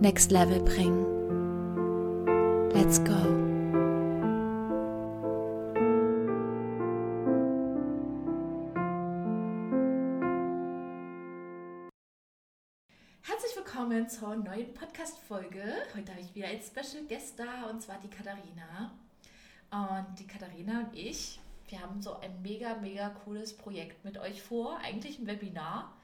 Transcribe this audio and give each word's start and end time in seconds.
next 0.00 0.30
level 0.30 0.60
bringen. 0.60 1.04
Let's 2.72 3.02
go. 3.02 3.16
Herzlich 13.22 13.56
willkommen 13.56 14.08
zur 14.08 14.36
neuen 14.36 14.72
Podcast-Folge. 14.72 15.64
Heute 15.96 16.12
habe 16.12 16.20
ich 16.20 16.34
wieder 16.34 16.46
ein 16.46 16.60
Special 16.60 17.04
Guest 17.08 17.38
da 17.38 17.68
und 17.68 17.82
zwar 17.82 17.98
die 17.98 18.08
Katharina. 18.08 18.92
Und 19.70 20.18
die 20.18 20.26
Katharina 20.26 20.80
und 20.80 20.96
ich, 20.96 21.40
wir 21.68 21.80
haben 21.80 22.00
so 22.00 22.14
ein 22.20 22.40
mega, 22.42 22.76
mega 22.76 23.10
cooles 23.24 23.56
Projekt 23.56 24.04
mit 24.04 24.16
euch 24.16 24.42
vor. 24.42 24.78
Eigentlich 24.78 25.18
ein 25.18 25.26
Webinar 25.26 25.97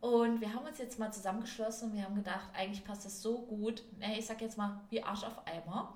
und 0.00 0.40
wir 0.40 0.52
haben 0.54 0.66
uns 0.66 0.78
jetzt 0.78 0.98
mal 0.98 1.12
zusammengeschlossen 1.12 1.90
und 1.90 1.96
wir 1.96 2.04
haben 2.04 2.14
gedacht, 2.14 2.48
eigentlich 2.54 2.84
passt 2.84 3.04
das 3.04 3.20
so 3.20 3.42
gut. 3.42 3.82
Nee, 3.98 4.18
ich 4.18 4.26
sag 4.26 4.40
jetzt 4.40 4.56
mal, 4.56 4.80
wie 4.88 5.02
Arsch 5.02 5.24
auf 5.24 5.46
Eimer. 5.46 5.92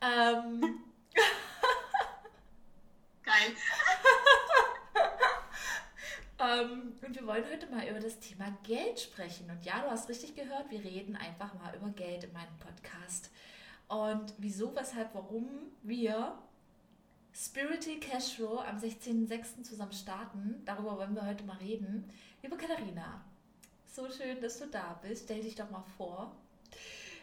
Ähm. 0.00 0.80
Geil. 3.24 3.56
ähm, 6.38 6.92
und 7.04 7.14
wir 7.16 7.26
wollen 7.26 7.44
heute 7.50 7.66
mal 7.66 7.88
über 7.88 7.98
das 7.98 8.20
Thema 8.20 8.56
Geld 8.62 9.00
sprechen. 9.00 9.50
Und 9.50 9.64
ja, 9.64 9.80
du 9.80 9.90
hast 9.90 10.08
richtig 10.08 10.36
gehört, 10.36 10.70
wir 10.70 10.84
reden 10.84 11.16
einfach 11.16 11.52
mal 11.54 11.74
über 11.74 11.88
Geld 11.88 12.22
in 12.24 12.32
meinem 12.32 12.56
Podcast. 12.58 13.30
Und 13.88 14.32
wieso, 14.38 14.74
weshalb, 14.76 15.12
warum 15.12 15.48
wir 15.82 16.38
Spiritual 17.34 17.98
Cashflow 17.98 18.60
am 18.60 18.78
16.06. 18.78 19.64
zusammen 19.64 19.92
starten, 19.92 20.62
darüber 20.64 20.96
wollen 20.98 21.16
wir 21.16 21.26
heute 21.26 21.42
mal 21.42 21.56
reden. 21.56 22.08
Liebe 22.42 22.56
Katharina, 22.56 23.24
so 23.92 24.08
schön, 24.10 24.40
dass 24.40 24.58
du 24.58 24.66
da 24.66 24.98
bist. 25.02 25.24
Stell 25.24 25.42
dich 25.42 25.54
doch 25.54 25.70
mal 25.70 25.84
vor, 25.96 26.34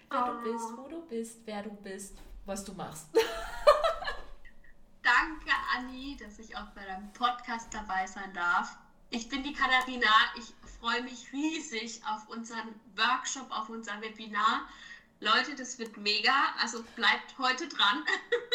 wer 0.09 0.23
oh. 0.23 0.33
du 0.33 0.51
bist, 0.51 0.65
wo 0.77 0.87
du 0.87 1.01
bist, 1.07 1.39
wer 1.45 1.63
du 1.63 1.71
bist, 1.71 2.17
was 2.45 2.63
du 2.63 2.73
machst. 2.73 3.07
Danke, 5.03 5.51
Anni, 5.75 6.17
dass 6.19 6.39
ich 6.39 6.55
auch 6.57 6.67
bei 6.75 6.85
deinem 6.85 7.11
Podcast 7.13 7.73
dabei 7.73 8.05
sein 8.07 8.33
darf. 8.33 8.77
Ich 9.09 9.29
bin 9.29 9.41
die 9.43 9.53
Katharina. 9.53 10.09
Ich 10.37 10.53
freue 10.79 11.01
mich 11.03 11.31
riesig 11.31 12.01
auf 12.05 12.27
unseren 12.27 12.75
Workshop, 12.95 13.49
auf 13.49 13.69
unser 13.69 14.01
Webinar. 14.01 14.67
Leute, 15.21 15.55
das 15.55 15.79
wird 15.79 15.95
mega. 15.95 16.53
Also 16.61 16.83
bleibt 16.95 17.37
heute 17.37 17.69
dran 17.69 18.03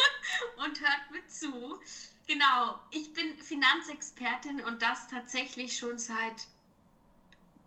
und 0.65 0.79
hört 0.81 1.11
mit 1.11 1.31
zu. 1.31 1.81
Genau, 2.27 2.79
ich 2.91 3.13
bin 3.15 3.37
Finanzexpertin 3.39 4.61
und 4.61 4.83
das 4.83 5.09
tatsächlich 5.09 5.77
schon 5.77 5.99
seit 5.99 6.47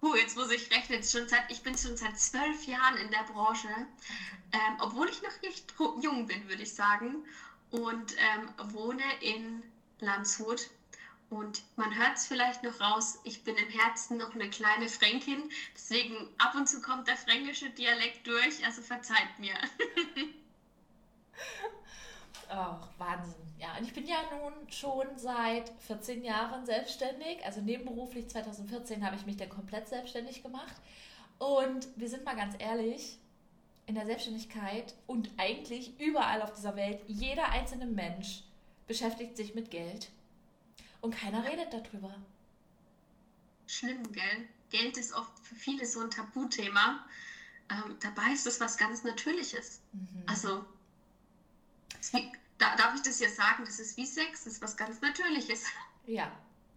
Puh, 0.05 0.13
jetzt 0.13 0.37
muss 0.37 0.51
ich 0.51 0.69
rechnen, 0.69 1.01
schon 1.01 1.27
seit, 1.27 1.49
ich 1.49 1.63
bin 1.63 1.75
schon 1.75 1.97
seit 1.97 2.19
zwölf 2.19 2.67
Jahren 2.67 2.95
in 2.97 3.09
der 3.09 3.23
Branche, 3.23 3.69
ähm, 4.51 4.77
obwohl 4.77 5.09
ich 5.09 5.19
noch 5.23 5.31
recht 5.41 5.73
jung 5.99 6.27
bin, 6.27 6.47
würde 6.47 6.61
ich 6.61 6.75
sagen, 6.75 7.25
und 7.71 8.13
ähm, 8.17 8.51
wohne 8.71 9.01
in 9.21 9.63
Landshut. 9.99 10.69
Und 11.31 11.63
man 11.75 11.97
hört 11.97 12.17
es 12.17 12.27
vielleicht 12.27 12.61
noch 12.61 12.79
raus, 12.79 13.17
ich 13.23 13.43
bin 13.43 13.57
im 13.57 13.69
Herzen 13.69 14.17
noch 14.17 14.35
eine 14.35 14.47
kleine 14.47 14.89
Fränkin, 14.89 15.49
deswegen 15.73 16.29
ab 16.37 16.53
und 16.53 16.69
zu 16.69 16.81
kommt 16.81 17.07
der 17.07 17.17
fränkische 17.17 17.71
Dialekt 17.71 18.27
durch, 18.27 18.63
also 18.63 18.83
verzeiht 18.83 19.39
mir. 19.39 19.55
Ach, 22.49 22.87
Wahnsinn. 22.97 23.41
Ja, 23.59 23.77
und 23.77 23.85
ich 23.85 23.93
bin 23.93 24.05
ja 24.05 24.17
nun 24.31 24.53
schon 24.69 25.07
seit 25.17 25.69
14 25.87 26.23
Jahren 26.23 26.65
selbstständig. 26.65 27.43
Also 27.45 27.61
nebenberuflich 27.61 28.27
2014 28.27 29.05
habe 29.05 29.15
ich 29.15 29.25
mich 29.25 29.37
dann 29.37 29.49
komplett 29.49 29.87
selbstständig 29.87 30.43
gemacht. 30.43 30.75
Und 31.39 31.87
wir 31.95 32.09
sind 32.09 32.25
mal 32.25 32.35
ganz 32.35 32.55
ehrlich, 32.59 33.19
in 33.87 33.95
der 33.95 34.05
Selbstständigkeit 34.05 34.95
und 35.05 35.29
eigentlich 35.37 35.99
überall 35.99 36.41
auf 36.41 36.53
dieser 36.53 36.75
Welt, 36.75 37.01
jeder 37.07 37.49
einzelne 37.49 37.85
Mensch 37.85 38.43
beschäftigt 38.87 39.37
sich 39.37 39.55
mit 39.55 39.69
Geld. 39.71 40.09
Und 41.01 41.15
keiner 41.15 41.43
redet 41.43 41.71
darüber. 41.71 42.15
Schlimm, 43.67 44.11
gell? 44.11 44.47
Geld 44.71 44.97
ist 44.97 45.13
oft 45.13 45.39
für 45.39 45.55
viele 45.55 45.85
so 45.85 46.01
ein 46.01 46.09
Tabuthema. 46.09 47.05
Ähm, 47.69 47.95
dabei 48.01 48.31
ist 48.33 48.47
es 48.47 48.59
was 48.59 48.77
ganz 48.77 49.03
Natürliches. 49.03 49.81
Mhm. 49.91 50.23
Also 50.27 50.65
da, 52.11 52.75
darf 52.75 52.95
ich 52.95 53.01
das 53.01 53.19
ja 53.19 53.29
sagen, 53.29 53.63
das 53.65 53.79
ist 53.79 53.97
wie 53.97 54.05
Sex, 54.05 54.43
das 54.43 54.53
ist 54.53 54.61
was 54.61 54.77
ganz 54.77 55.01
Natürliches. 55.01 55.65
Ja, 56.05 56.31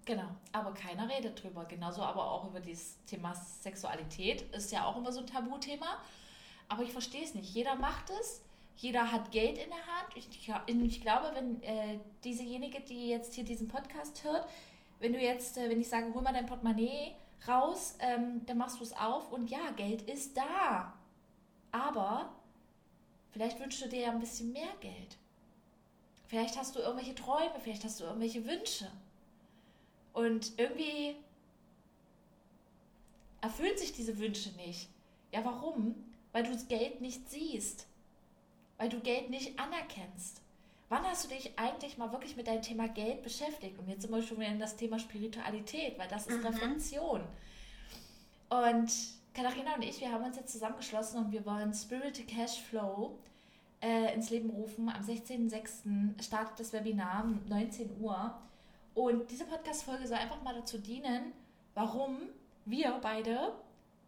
genau. 0.04 0.28
Aber 0.52 0.72
keiner 0.74 1.08
redet 1.08 1.42
drüber. 1.42 1.64
Genauso 1.64 2.02
aber 2.02 2.30
auch 2.30 2.48
über 2.48 2.60
das 2.60 2.96
Thema 3.06 3.34
Sexualität. 3.34 4.42
Ist 4.54 4.72
ja 4.72 4.84
auch 4.84 4.96
immer 4.96 5.12
so 5.12 5.20
ein 5.20 5.26
Tabuthema. 5.26 5.98
Aber 6.68 6.82
ich 6.82 6.92
verstehe 6.92 7.24
es 7.24 7.34
nicht. 7.34 7.54
Jeder 7.54 7.76
macht 7.76 8.10
es. 8.20 8.42
Jeder 8.76 9.10
hat 9.10 9.32
Geld 9.32 9.58
in 9.58 9.70
der 9.70 9.86
Hand. 9.86 10.14
Ich, 10.14 10.28
ich 10.66 11.00
glaube, 11.00 11.32
wenn 11.34 11.62
äh, 11.62 11.98
diesejenige, 12.22 12.80
die 12.80 13.08
jetzt 13.08 13.34
hier 13.34 13.44
diesen 13.44 13.68
Podcast 13.68 14.22
hört, 14.24 14.48
wenn 15.00 15.12
du 15.12 15.18
jetzt, 15.18 15.58
äh, 15.58 15.68
wenn 15.68 15.80
ich 15.80 15.88
sage, 15.88 16.12
hol 16.14 16.22
mal 16.22 16.32
dein 16.32 16.46
Portemonnaie 16.46 17.14
raus, 17.46 17.96
ähm, 18.00 18.44
dann 18.46 18.58
machst 18.58 18.78
du 18.78 18.84
es 18.84 18.92
auf 18.92 19.32
und 19.32 19.50
ja, 19.50 19.70
Geld 19.76 20.02
ist 20.02 20.36
da. 20.36 20.92
Aber 21.72 22.32
vielleicht 23.38 23.60
wünschst 23.60 23.82
du 23.82 23.88
dir 23.88 24.00
ja 24.00 24.10
ein 24.10 24.18
bisschen 24.18 24.52
mehr 24.52 24.72
Geld. 24.80 25.16
Vielleicht 26.26 26.58
hast 26.58 26.74
du 26.74 26.80
irgendwelche 26.80 27.14
Träume, 27.14 27.54
vielleicht 27.60 27.84
hast 27.84 28.00
du 28.00 28.04
irgendwelche 28.04 28.44
Wünsche. 28.44 28.90
Und 30.12 30.58
irgendwie 30.58 31.14
erfüllen 33.40 33.78
sich 33.78 33.92
diese 33.92 34.18
Wünsche 34.18 34.50
nicht. 34.56 34.88
Ja, 35.32 35.44
warum? 35.44 35.94
Weil 36.32 36.42
du 36.42 36.52
das 36.52 36.66
Geld 36.66 37.00
nicht 37.00 37.30
siehst. 37.30 37.86
Weil 38.76 38.88
du 38.88 38.98
Geld 38.98 39.30
nicht 39.30 39.56
anerkennst. 39.56 40.42
Wann 40.88 41.04
hast 41.04 41.24
du 41.24 41.28
dich 41.28 41.56
eigentlich 41.56 41.96
mal 41.96 42.10
wirklich 42.10 42.34
mit 42.34 42.48
deinem 42.48 42.62
Thema 42.62 42.88
Geld 42.88 43.22
beschäftigt? 43.22 43.78
Und 43.78 43.88
jetzt 43.88 44.10
wir 44.10 44.20
schon 44.20 44.40
wieder 44.40 44.50
in 44.50 44.58
das 44.58 44.74
Thema 44.74 44.98
Spiritualität, 44.98 45.96
weil 45.96 46.08
das 46.08 46.26
ist 46.26 46.40
mhm. 46.40 46.46
Reflexion. 46.46 47.22
Und 48.48 48.90
Katharina 49.38 49.76
und 49.76 49.84
ich, 49.84 50.00
wir 50.00 50.10
haben 50.10 50.24
uns 50.24 50.34
jetzt 50.34 50.50
zusammengeschlossen 50.50 51.24
und 51.24 51.30
wir 51.30 51.46
wollen 51.46 51.72
Spiritual 51.72 52.26
Cash 52.26 52.60
Flow 52.60 53.20
äh, 53.80 54.12
ins 54.12 54.30
Leben 54.30 54.50
rufen. 54.50 54.88
Am 54.88 55.00
16.06. 55.00 56.20
startet 56.20 56.58
das 56.58 56.72
Webinar 56.72 57.22
um 57.22 57.40
19 57.48 58.00
Uhr. 58.00 58.36
Und 58.94 59.30
diese 59.30 59.44
Podcast-Folge 59.44 60.08
soll 60.08 60.16
einfach 60.16 60.42
mal 60.42 60.56
dazu 60.56 60.78
dienen, 60.78 61.32
warum 61.74 62.18
wir 62.64 62.98
beide 63.00 63.52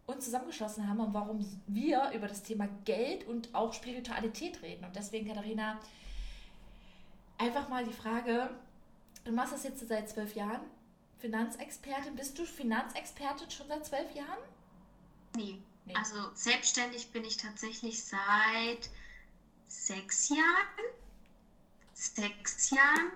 uns 0.06 0.24
zusammengeschlossen 0.24 0.88
haben 0.88 0.98
und 0.98 1.14
warum 1.14 1.46
wir 1.68 2.10
über 2.12 2.26
das 2.26 2.42
Thema 2.42 2.68
Geld 2.84 3.24
und 3.28 3.54
auch 3.54 3.72
Spiritualität 3.72 4.60
reden. 4.62 4.84
Und 4.84 4.96
deswegen, 4.96 5.28
Katharina, 5.28 5.78
einfach 7.38 7.68
mal 7.68 7.84
die 7.84 7.92
Frage, 7.92 8.50
du 9.24 9.30
machst 9.30 9.52
das 9.52 9.62
jetzt 9.62 9.86
seit 9.86 10.08
zwölf 10.08 10.34
Jahren, 10.34 10.62
Finanzexpertin. 11.18 12.16
Bist 12.16 12.36
du 12.36 12.44
Finanzexpertin 12.44 13.48
schon 13.48 13.68
seit 13.68 13.86
zwölf 13.86 14.12
Jahren? 14.12 14.40
Nee. 15.36 15.58
nee. 15.84 15.94
Also 15.94 16.30
selbstständig 16.34 17.10
bin 17.10 17.24
ich 17.24 17.36
tatsächlich 17.36 18.02
seit 18.02 18.90
sechs 19.68 20.28
Jahren, 20.28 20.84
sechs 21.94 22.70
Jahren 22.70 23.10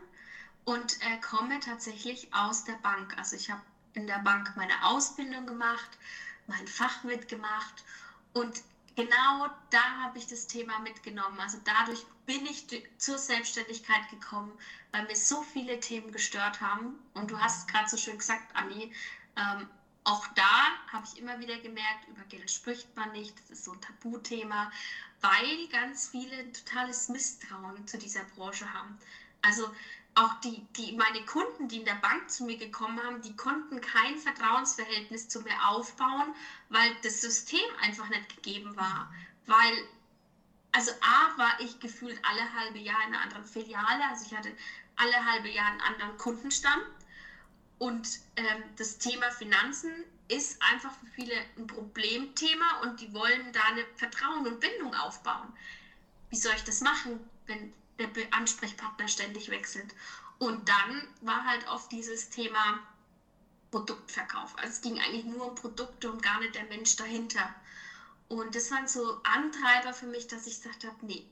und 0.64 1.00
äh, 1.02 1.16
komme 1.20 1.60
tatsächlich 1.60 2.32
aus 2.32 2.64
der 2.64 2.74
Bank. 2.74 3.16
Also 3.18 3.36
ich 3.36 3.50
habe 3.50 3.62
in 3.94 4.06
der 4.06 4.18
Bank 4.18 4.52
meine 4.56 4.84
Ausbildung 4.84 5.46
gemacht, 5.46 5.98
mein 6.46 6.66
Fach 6.66 7.02
mitgemacht 7.04 7.84
und 8.32 8.62
genau 8.96 9.48
da 9.70 10.02
habe 10.02 10.18
ich 10.18 10.26
das 10.26 10.46
Thema 10.46 10.78
mitgenommen. 10.80 11.40
Also 11.40 11.58
dadurch 11.64 12.04
bin 12.26 12.46
ich 12.46 12.66
zur 12.98 13.18
Selbstständigkeit 13.18 14.08
gekommen, 14.08 14.58
weil 14.92 15.06
mir 15.06 15.16
so 15.16 15.42
viele 15.42 15.80
Themen 15.80 16.12
gestört 16.12 16.60
haben. 16.60 16.98
Und 17.12 17.30
du 17.30 17.38
hast 17.38 17.58
es 17.58 17.66
gerade 17.66 17.88
so 17.88 17.96
schön 17.96 18.18
gesagt, 18.18 18.54
Anni, 18.54 18.92
ähm, 19.36 19.68
auch 20.04 20.26
da 20.34 20.70
habe 20.92 21.06
ich 21.06 21.18
immer 21.18 21.40
wieder 21.40 21.58
gemerkt, 21.58 22.06
über 22.08 22.22
Geld 22.24 22.50
spricht 22.50 22.94
man 22.96 23.12
nicht, 23.12 23.34
das 23.40 23.58
ist 23.58 23.64
so 23.64 23.72
ein 23.72 23.80
Tabuthema 23.80 24.70
weil 25.24 25.68
ganz 25.68 26.08
viele 26.08 26.36
ein 26.36 26.52
totales 26.52 27.08
Misstrauen 27.08 27.86
zu 27.86 27.96
dieser 27.96 28.24
Branche 28.24 28.70
haben. 28.74 28.98
Also 29.40 29.72
auch 30.14 30.34
die, 30.40 30.62
die, 30.76 30.92
meine 30.92 31.24
Kunden, 31.24 31.66
die 31.66 31.78
in 31.78 31.86
der 31.86 31.94
Bank 31.94 32.30
zu 32.30 32.44
mir 32.44 32.56
gekommen 32.58 33.02
haben, 33.02 33.22
die 33.22 33.34
konnten 33.34 33.80
kein 33.80 34.18
Vertrauensverhältnis 34.18 35.26
zu 35.28 35.40
mir 35.40 35.56
aufbauen, 35.66 36.34
weil 36.68 36.94
das 37.02 37.22
System 37.22 37.64
einfach 37.80 38.08
nicht 38.10 38.36
gegeben 38.36 38.76
war. 38.76 39.10
Weil 39.46 39.72
also 40.72 40.90
A 41.00 41.38
war 41.38 41.58
ich 41.60 41.80
gefühlt 41.80 42.18
alle 42.22 42.52
halbe 42.52 42.78
Jahr 42.78 43.02
in 43.06 43.14
einer 43.14 43.22
anderen 43.22 43.46
Filiale, 43.46 44.04
also 44.10 44.26
ich 44.26 44.34
hatte 44.34 44.52
alle 44.96 45.24
halbe 45.24 45.48
Jahr 45.48 45.68
einen 45.68 45.80
anderen 45.80 46.18
Kundenstamm. 46.18 46.80
Und 47.78 48.20
ähm, 48.36 48.62
das 48.76 48.98
Thema 48.98 49.30
Finanzen 49.30 49.90
ist 50.28 50.60
einfach 50.62 50.92
für 50.98 51.06
viele 51.06 51.34
ein 51.56 51.66
Problemthema 51.66 52.80
und 52.82 53.00
die 53.00 53.12
wollen 53.12 53.52
da 53.52 53.64
eine 53.64 53.84
Vertrauen 53.96 54.46
und 54.46 54.60
Bindung 54.60 54.94
aufbauen. 54.94 55.52
Wie 56.30 56.36
soll 56.36 56.54
ich 56.54 56.64
das 56.64 56.80
machen, 56.80 57.20
wenn 57.46 57.72
der 57.98 58.08
Ansprechpartner 58.30 59.08
ständig 59.08 59.50
wechselt? 59.50 59.94
Und 60.38 60.68
dann 60.68 61.08
war 61.20 61.44
halt 61.44 61.66
oft 61.68 61.92
dieses 61.92 62.30
Thema 62.30 62.80
Produktverkauf. 63.70 64.56
Also 64.58 64.70
es 64.70 64.80
ging 64.80 64.98
eigentlich 64.98 65.24
nur 65.24 65.46
um 65.46 65.54
Produkte 65.54 66.10
und 66.10 66.22
gar 66.22 66.38
nicht 66.38 66.54
der 66.54 66.64
Mensch 66.64 66.96
dahinter. 66.96 67.54
Und 68.28 68.54
das 68.54 68.70
waren 68.70 68.88
so 68.88 69.20
Antreiber 69.24 69.92
für 69.92 70.06
mich, 70.06 70.26
dass 70.26 70.46
ich 70.46 70.62
gesagt 70.62 70.84
habe, 70.84 70.96
nee, 71.02 71.24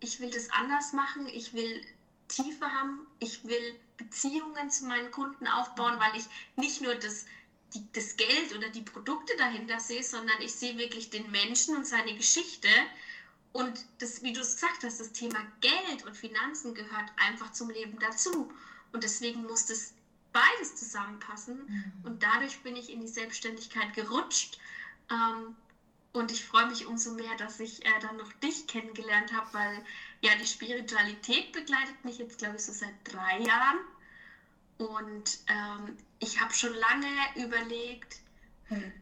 ich 0.00 0.20
will 0.20 0.30
das 0.30 0.50
anders 0.50 0.92
machen, 0.92 1.26
ich 1.26 1.54
will 1.54 1.80
Tiefe 2.28 2.66
haben, 2.72 3.06
ich 3.18 3.44
will 3.44 3.78
Beziehungen 3.96 4.70
zu 4.70 4.86
meinen 4.86 5.10
Kunden 5.10 5.46
aufbauen, 5.46 5.98
weil 5.98 6.16
ich 6.18 6.24
nicht 6.56 6.80
nur 6.80 6.94
das, 6.94 7.26
die, 7.74 7.84
das 7.92 8.16
Geld 8.16 8.54
oder 8.56 8.68
die 8.68 8.82
Produkte 8.82 9.36
dahinter 9.36 9.80
sehe, 9.80 10.02
sondern 10.02 10.40
ich 10.40 10.54
sehe 10.54 10.76
wirklich 10.78 11.10
den 11.10 11.30
Menschen 11.30 11.76
und 11.76 11.86
seine 11.86 12.14
Geschichte. 12.14 12.68
Und 13.52 13.84
das, 13.98 14.22
wie 14.22 14.32
du 14.32 14.40
es 14.40 14.56
gesagt 14.56 14.82
hast, 14.82 14.98
das 14.98 15.12
Thema 15.12 15.38
Geld 15.60 16.04
und 16.04 16.16
Finanzen 16.16 16.74
gehört 16.74 17.12
einfach 17.16 17.52
zum 17.52 17.70
Leben 17.70 17.98
dazu. 18.00 18.52
Und 18.92 19.04
deswegen 19.04 19.44
muss 19.44 19.66
das 19.66 19.92
beides 20.32 20.74
zusammenpassen. 20.74 21.64
Mhm. 21.66 21.92
Und 22.02 22.22
dadurch 22.22 22.60
bin 22.62 22.76
ich 22.76 22.90
in 22.90 23.00
die 23.00 23.08
Selbstständigkeit 23.08 23.94
gerutscht. 23.94 24.58
Ähm, 25.10 25.54
und 26.12 26.30
ich 26.30 26.44
freue 26.44 26.66
mich 26.66 26.86
umso 26.86 27.12
mehr, 27.12 27.36
dass 27.36 27.58
ich 27.58 27.84
äh, 27.84 28.00
dann 28.00 28.16
noch 28.16 28.32
dich 28.34 28.66
kennengelernt 28.66 29.32
habe, 29.32 29.48
weil 29.52 29.84
ja 30.24 30.34
die 30.36 30.46
Spiritualität 30.46 31.52
begleitet 31.52 32.04
mich 32.04 32.18
jetzt, 32.18 32.38
glaube 32.38 32.56
ich, 32.56 32.64
so 32.64 32.72
seit 32.72 32.94
drei 33.04 33.38
Jahren. 33.40 33.78
Und 34.78 35.38
ähm, 35.48 35.96
ich 36.18 36.40
habe 36.40 36.52
schon 36.52 36.74
lange 36.74 37.06
überlegt, 37.36 38.20
hm, 38.68 38.92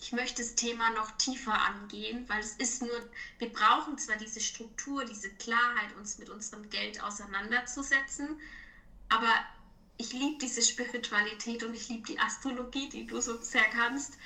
ich 0.00 0.12
möchte 0.12 0.42
das 0.42 0.56
Thema 0.56 0.90
noch 0.90 1.12
tiefer 1.12 1.60
angehen, 1.60 2.28
weil 2.28 2.40
es 2.40 2.56
ist 2.56 2.82
nur, 2.82 3.08
wir 3.38 3.52
brauchen 3.52 3.98
zwar 3.98 4.16
diese 4.16 4.40
Struktur, 4.40 5.04
diese 5.04 5.30
Klarheit, 5.30 5.94
uns 5.96 6.18
mit 6.18 6.28
unserem 6.28 6.68
Geld 6.70 7.00
auseinanderzusetzen, 7.00 8.40
aber 9.08 9.32
ich 9.98 10.12
liebe 10.12 10.38
diese 10.38 10.62
Spiritualität 10.62 11.62
und 11.62 11.74
ich 11.74 11.88
liebe 11.88 12.06
die 12.06 12.18
Astrologie, 12.18 12.88
die 12.88 13.06
du 13.06 13.20
so 13.20 13.40
sehr 13.40 13.68
kannst. 13.70 14.18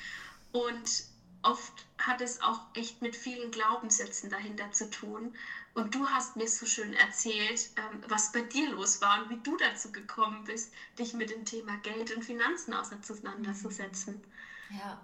Und 0.53 1.05
oft 1.43 1.85
hat 1.99 2.21
es 2.21 2.41
auch 2.41 2.61
echt 2.75 3.03
mit 3.03 3.15
vielen 3.15 3.51
Glaubenssätzen 3.51 4.31
dahinter 4.31 4.73
zu 4.73 4.89
tun. 4.89 5.35
Und 5.77 5.95
du 5.95 6.09
hast 6.09 6.37
mir 6.37 6.49
so 6.49 6.65
schön 6.65 6.95
erzählt, 6.95 7.69
ähm, 7.77 8.03
was 8.09 8.33
bei 8.33 8.41
dir 8.41 8.71
los 8.71 9.03
war 9.03 9.23
und 9.23 9.29
wie 9.29 9.43
du 9.43 9.59
dazu 9.59 9.93
gekommen 9.93 10.43
bist, 10.45 10.73
dich 10.99 11.13
mit 11.13 11.29
dem 11.29 11.45
Thema 11.45 11.77
Geld 11.83 12.17
und 12.17 12.25
Finanzen 12.25 12.73
auseinanderzusetzen. 12.73 14.25
Ja, 14.71 14.99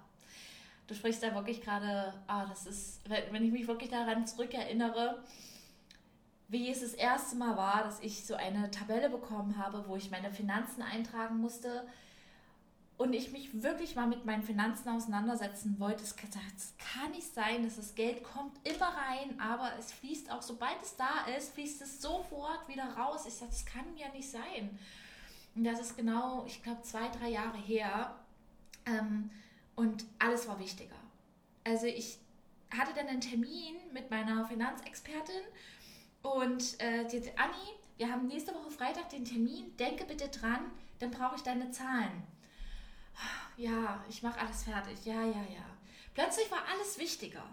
du 0.86 0.94
sprichst 0.94 1.22
da 1.22 1.34
wirklich 1.34 1.60
gerade, 1.60 2.14
ah, 2.26 2.46
das 2.46 2.64
ist, 2.64 3.02
wenn 3.06 3.44
ich 3.44 3.52
mich 3.52 3.68
wirklich 3.68 3.90
daran 3.90 4.26
zurückerinnere, 4.26 5.22
wie 6.48 6.70
es 6.70 6.80
das 6.80 6.94
erste 6.94 7.36
Mal 7.36 7.58
war, 7.58 7.84
dass 7.84 8.00
ich 8.00 8.24
so 8.24 8.34
eine 8.34 8.70
Tabelle 8.70 9.10
bekommen 9.10 9.58
habe, 9.58 9.84
wo 9.86 9.96
ich 9.96 10.10
meine 10.10 10.32
Finanzen 10.32 10.80
eintragen 10.80 11.36
musste 11.36 11.86
und 12.98 13.14
ich 13.14 13.32
mich 13.32 13.62
wirklich 13.62 13.96
mal 13.96 14.06
mit 14.06 14.24
meinen 14.24 14.42
Finanzen 14.42 14.88
auseinandersetzen 14.88 15.78
wollte, 15.78 16.02
es 16.02 16.14
kann 16.16 17.10
nicht 17.10 17.34
sein, 17.34 17.64
dass 17.64 17.76
das 17.76 17.94
Geld 17.94 18.22
kommt 18.22 18.56
immer 18.64 18.86
rein, 18.86 19.40
aber 19.40 19.72
es 19.78 19.92
fließt 19.92 20.30
auch, 20.30 20.42
sobald 20.42 20.80
es 20.82 20.96
da 20.96 21.24
ist, 21.36 21.54
fließt 21.54 21.82
es 21.82 22.00
sofort 22.00 22.68
wieder 22.68 22.84
raus. 22.96 23.24
Ich 23.26 23.34
sage, 23.34 23.50
das 23.50 23.64
kann 23.64 23.96
ja 23.96 24.08
nicht 24.10 24.30
sein. 24.30 24.78
Und 25.54 25.64
das 25.64 25.80
ist 25.80 25.96
genau, 25.96 26.44
ich 26.46 26.62
glaube, 26.62 26.82
zwei, 26.82 27.08
drei 27.08 27.30
Jahre 27.30 27.58
her. 27.58 28.14
Ähm, 28.86 29.30
und 29.74 30.04
alles 30.18 30.46
war 30.46 30.58
wichtiger. 30.58 30.96
Also 31.64 31.86
ich 31.86 32.18
hatte 32.70 32.94
dann 32.94 33.08
einen 33.08 33.20
Termin 33.20 33.76
mit 33.92 34.10
meiner 34.10 34.46
Finanzexpertin 34.46 35.42
und 36.22 36.80
äh, 36.80 37.06
die 37.06 37.18
Anni, 37.36 37.76
wir 37.96 38.10
haben 38.10 38.26
nächste 38.26 38.54
Woche 38.54 38.70
Freitag 38.70 39.10
den 39.10 39.24
Termin, 39.24 39.76
denke 39.76 40.04
bitte 40.04 40.28
dran, 40.28 40.70
dann 40.98 41.10
brauche 41.10 41.36
ich 41.36 41.42
deine 41.42 41.70
Zahlen 41.70 42.22
ja, 43.56 44.04
ich 44.08 44.22
mache 44.22 44.40
alles 44.40 44.64
fertig, 44.64 45.04
ja, 45.04 45.22
ja, 45.22 45.42
ja. 45.54 45.66
Plötzlich 46.14 46.50
war 46.50 46.62
alles 46.70 46.98
wichtiger. 46.98 47.44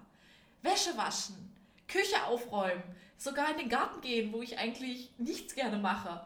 Wäsche 0.61 0.95
waschen, 0.97 1.55
Küche 1.87 2.23
aufräumen, 2.25 2.83
sogar 3.17 3.51
in 3.51 3.57
den 3.57 3.69
Garten 3.69 4.01
gehen, 4.01 4.33
wo 4.33 4.41
ich 4.41 4.57
eigentlich 4.57 5.11
nichts 5.17 5.55
gerne 5.55 5.77
mache. 5.77 6.25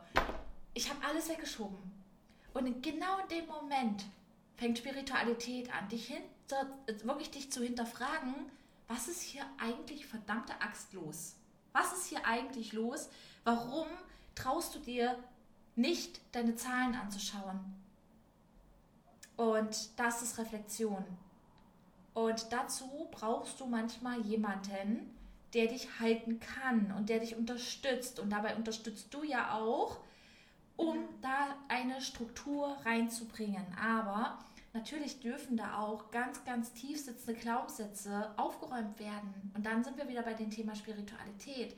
Ich 0.73 0.89
habe 0.89 1.05
alles 1.05 1.29
weggeschoben. 1.29 1.91
Und 2.53 2.81
genau 2.81 3.19
in 3.19 3.27
dem 3.29 3.45
Moment 3.47 4.05
fängt 4.57 4.77
Spiritualität 4.77 5.73
an, 5.73 5.89
dich 5.89 6.07
hinter, 6.07 6.69
wirklich 7.03 7.31
dich 7.31 7.51
zu 7.51 7.63
hinterfragen, 7.63 8.33
was 8.87 9.07
ist 9.07 9.21
hier 9.21 9.45
eigentlich 9.59 10.05
verdammte 10.05 10.53
Axt 10.61 10.93
los? 10.93 11.35
Was 11.71 11.93
ist 11.93 12.07
hier 12.07 12.25
eigentlich 12.25 12.73
los? 12.73 13.09
Warum 13.43 13.87
traust 14.35 14.75
du 14.75 14.79
dir 14.79 15.17
nicht, 15.75 16.21
deine 16.31 16.55
Zahlen 16.55 16.95
anzuschauen? 16.95 17.59
Und 19.37 19.99
das 19.99 20.21
ist 20.21 20.37
Reflexion. 20.37 21.03
Und 22.13 22.51
dazu 22.51 23.07
brauchst 23.11 23.59
du 23.59 23.65
manchmal 23.65 24.21
jemanden, 24.21 25.11
der 25.53 25.67
dich 25.67 25.99
halten 25.99 26.39
kann 26.39 26.93
und 26.97 27.09
der 27.09 27.19
dich 27.19 27.35
unterstützt. 27.35 28.19
Und 28.19 28.29
dabei 28.29 28.55
unterstützt 28.55 29.13
du 29.13 29.23
ja 29.23 29.55
auch, 29.55 29.99
um 30.75 30.97
da 31.21 31.55
eine 31.67 32.01
Struktur 32.01 32.77
reinzubringen. 32.85 33.65
Aber 33.79 34.39
natürlich 34.73 35.19
dürfen 35.19 35.57
da 35.57 35.79
auch 35.79 36.11
ganz, 36.11 36.43
ganz 36.45 36.73
tief 36.73 36.99
sitzende 36.99 37.39
Glaubenssätze 37.39 38.31
aufgeräumt 38.37 38.99
werden. 38.99 39.51
Und 39.55 39.65
dann 39.65 39.83
sind 39.83 39.97
wir 39.97 40.07
wieder 40.07 40.23
bei 40.23 40.33
dem 40.33 40.49
Thema 40.49 40.75
Spiritualität. 40.75 41.75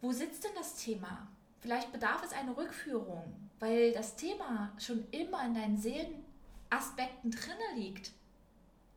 Wo 0.00 0.12
sitzt 0.12 0.44
denn 0.44 0.54
das 0.56 0.76
Thema? 0.76 1.28
Vielleicht 1.60 1.92
bedarf 1.92 2.24
es 2.24 2.32
einer 2.32 2.56
Rückführung, 2.56 3.22
weil 3.60 3.92
das 3.92 4.16
Thema 4.16 4.72
schon 4.78 5.06
immer 5.12 5.44
in 5.44 5.54
deinen 5.54 5.78
Seelen 5.78 6.24
Aspekten 6.72 7.30
drinne 7.30 7.74
liegt. 7.74 8.12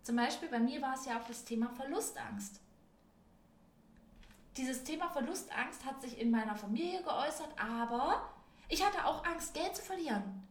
Zum 0.04 0.16
Beispiel 0.16 0.50
bei 0.50 0.60
mir 0.60 0.82
war 0.82 0.94
es 0.94 1.06
ja 1.06 1.20
auch 1.20 1.28
das 1.28 1.46
Thema 1.46 1.70
Verlustangst. 1.70 2.62
Dieses 4.58 4.84
Thema 4.84 5.10
Verlustangst 5.10 5.84
hat 5.86 6.02
sich 6.02 6.20
in 6.20 6.32
meiner 6.32 6.56
Familie 6.56 7.04
geäußert, 7.04 7.50
aber 7.60 8.30
ich 8.70 8.86
hatte 8.86 9.06
auch 9.06 9.26
Angst, 9.26 9.54
Geld 9.54 9.76
zu 9.76 9.82
verlieren. 9.82 10.44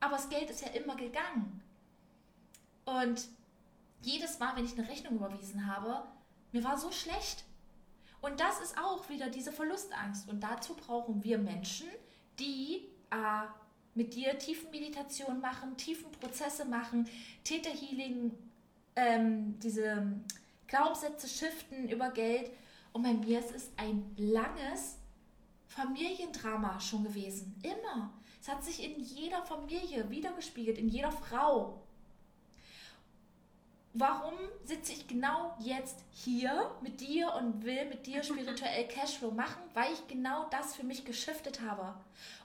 Aber 0.00 0.16
das 0.16 0.28
Geld 0.28 0.50
ist 0.50 0.60
ja 0.60 0.68
immer 0.68 0.96
gegangen. 0.96 1.62
Und 2.84 3.28
jedes 4.02 4.38
Mal, 4.38 4.56
wenn 4.56 4.64
ich 4.64 4.78
eine 4.78 4.88
Rechnung 4.88 5.16
überwiesen 5.16 5.66
habe, 5.66 6.02
mir 6.52 6.64
war 6.64 6.76
so 6.76 6.90
schlecht. 6.90 7.44
Und 8.20 8.40
das 8.40 8.60
ist 8.60 8.76
auch 8.78 9.08
wieder 9.08 9.30
diese 9.30 9.52
Verlustangst. 9.52 10.28
Und 10.28 10.40
dazu 10.40 10.74
brauchen 10.74 11.22
wir 11.24 11.38
Menschen, 11.38 11.88
die 12.38 12.88
äh, 13.10 13.46
mit 13.94 14.14
dir 14.14 14.38
tiefen 14.38 14.70
Meditation 14.70 15.40
machen, 15.40 15.76
tiefen 15.76 16.10
Prozesse 16.12 16.64
machen, 16.64 17.08
Täterhealing, 17.44 18.32
ähm, 18.96 19.58
diese 19.60 20.06
Glaubenssätze 20.66 21.28
shiften 21.28 21.88
über 21.88 22.10
Geld. 22.10 22.50
Und 22.92 23.02
bei 23.02 23.12
mir 23.12 23.38
ist 23.38 23.54
es 23.54 23.70
ein 23.76 24.14
langes 24.16 24.96
Familiendrama 25.66 26.80
schon 26.80 27.04
gewesen. 27.04 27.56
Immer. 27.62 28.12
Es 28.40 28.48
hat 28.48 28.64
sich 28.64 28.82
in 28.82 29.00
jeder 29.00 29.42
Familie 29.42 30.08
wiedergespiegelt, 30.10 30.78
in 30.78 30.88
jeder 30.88 31.12
Frau. 31.12 31.82
Warum 33.92 34.34
sitze 34.64 34.92
ich 34.92 35.08
genau 35.08 35.56
jetzt 35.58 36.04
hier 36.12 36.70
mit 36.80 37.00
dir 37.00 37.34
und 37.34 37.64
will 37.64 37.86
mit 37.86 38.06
dir 38.06 38.22
spirituell 38.22 38.86
Cashflow 38.88 39.32
machen? 39.32 39.62
Weil 39.74 39.92
ich 39.92 40.06
genau 40.06 40.48
das 40.50 40.76
für 40.76 40.84
mich 40.84 41.04
geschiftet 41.04 41.60
habe. 41.60 41.94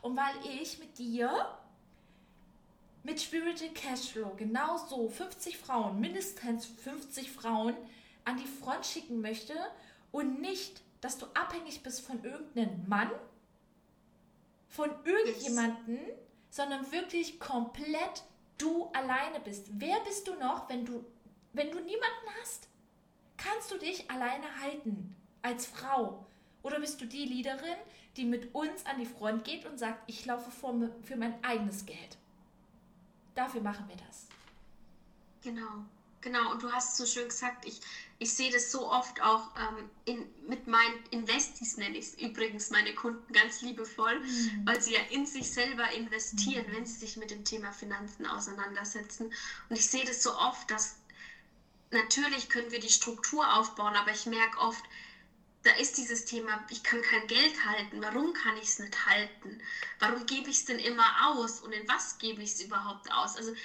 Und 0.02 0.18
weil 0.18 0.34
ich 0.60 0.80
mit 0.80 0.98
dir 0.98 1.56
mit 3.04 3.22
Spiritual 3.22 3.72
Cashflow 3.76 4.34
genauso 4.36 5.08
50 5.08 5.60
Frauen, 5.60 6.00
mindestens 6.00 6.66
50 6.66 7.32
Frauen 7.32 7.76
an 8.24 8.38
die 8.38 8.48
Front 8.48 8.88
schicken 8.88 9.22
möchte 9.22 9.54
und 10.12 10.42
nicht, 10.42 10.82
dass 11.02 11.20
du 11.20 11.28
abhängig 11.36 11.84
bist 11.84 12.02
von 12.02 12.24
irgendeinem 12.24 12.90
Mann, 12.90 13.12
von 14.70 14.90
irgendjemanden, 15.04 16.00
sondern 16.50 16.92
wirklich 16.92 17.40
komplett 17.40 18.24
du 18.58 18.86
alleine 18.94 19.40
bist. 19.40 19.68
Wer 19.74 20.00
bist 20.00 20.28
du 20.28 20.34
noch, 20.36 20.68
wenn 20.68 20.84
du 20.84 21.06
wenn 21.56 21.72
du 21.72 21.80
niemanden 21.80 22.28
hast, 22.42 22.68
kannst 23.38 23.72
du 23.72 23.78
dich 23.78 24.10
alleine 24.10 24.60
halten 24.62 25.16
als 25.42 25.66
Frau? 25.66 26.26
Oder 26.64 26.80
bist 26.80 27.00
du 27.00 27.06
die 27.06 27.26
Leaderin, 27.26 27.78
die 28.18 28.26
mit 28.26 28.54
uns 28.56 28.86
an 28.86 29.00
die 29.00 29.06
Front 29.06 29.44
geht 29.44 29.66
und 29.66 29.78
sagt, 29.78 30.04
ich 30.08 30.26
laufe 30.26 30.50
vor, 30.52 30.74
für 31.04 31.16
mein 31.16 31.44
eigenes 31.44 31.86
Geld? 31.86 32.18
Dafür 33.36 33.62
machen 33.62 33.86
wir 33.88 33.98
das. 33.98 34.28
Genau, 35.44 35.86
genau. 36.22 36.52
Und 36.52 36.64
du 36.64 36.72
hast 36.72 36.98
so 36.98 37.06
schön 37.06 37.28
gesagt, 37.28 37.66
ich, 37.66 37.82
ich 38.18 38.34
sehe 38.34 38.52
das 38.52 38.72
so 38.72 38.90
oft 38.90 39.22
auch 39.22 39.52
ähm, 39.58 39.90
in, 40.06 40.26
mit 40.48 40.66
meinen 40.66 41.04
Investis, 41.12 41.78
nenne 41.78 41.98
ich 41.98 42.06
es 42.06 42.14
übrigens 42.16 42.72
meine 42.72 42.96
Kunden 42.96 43.32
ganz 43.32 43.62
liebevoll, 43.62 44.20
mhm. 44.20 44.62
weil 44.66 44.82
sie 44.82 44.94
ja 44.94 45.02
in 45.12 45.26
sich 45.26 45.52
selber 45.52 45.92
investieren, 45.92 46.66
mhm. 46.68 46.78
wenn 46.78 46.86
sie 46.86 47.00
sich 47.00 47.18
mit 47.18 47.30
dem 47.30 47.44
Thema 47.44 47.72
Finanzen 47.74 48.26
auseinandersetzen. 48.26 49.32
Und 49.70 49.76
ich 49.78 49.88
sehe 49.88 50.06
das 50.06 50.24
so 50.24 50.36
oft, 50.36 50.72
dass 50.72 50.96
natürlich 51.96 52.50
können 52.50 52.72
wir 52.72 52.80
die 52.80 52.90
Struktur 52.90 53.52
aufbauen, 53.56 53.96
aber 53.96 54.12
ich 54.12 54.26
merke 54.28 54.60
oft, 54.60 54.84
da 55.64 55.72
ist 55.72 55.98
dieses 55.98 56.26
Thema, 56.26 56.64
ich 56.70 56.84
kann 56.84 57.02
kein 57.02 57.26
Geld 57.26 57.66
halten. 57.66 58.02
Warum 58.02 58.34
kann 58.34 58.56
ich 58.58 58.66
es 58.66 58.80
nicht 58.80 59.06
halten? 59.08 59.60
Warum 59.98 60.24
gebe 60.28 60.50
ich 60.52 60.58
es 60.58 60.66
denn 60.66 60.78
immer 60.78 61.28
aus? 61.28 61.62
Und 61.62 61.72
in 61.72 61.88
was 61.88 62.20
gebe 62.20 62.44
ich 62.44 62.52
es 62.52 62.62
überhaupt 62.62 63.12
aus? 63.12 63.36
Also 63.36 63.56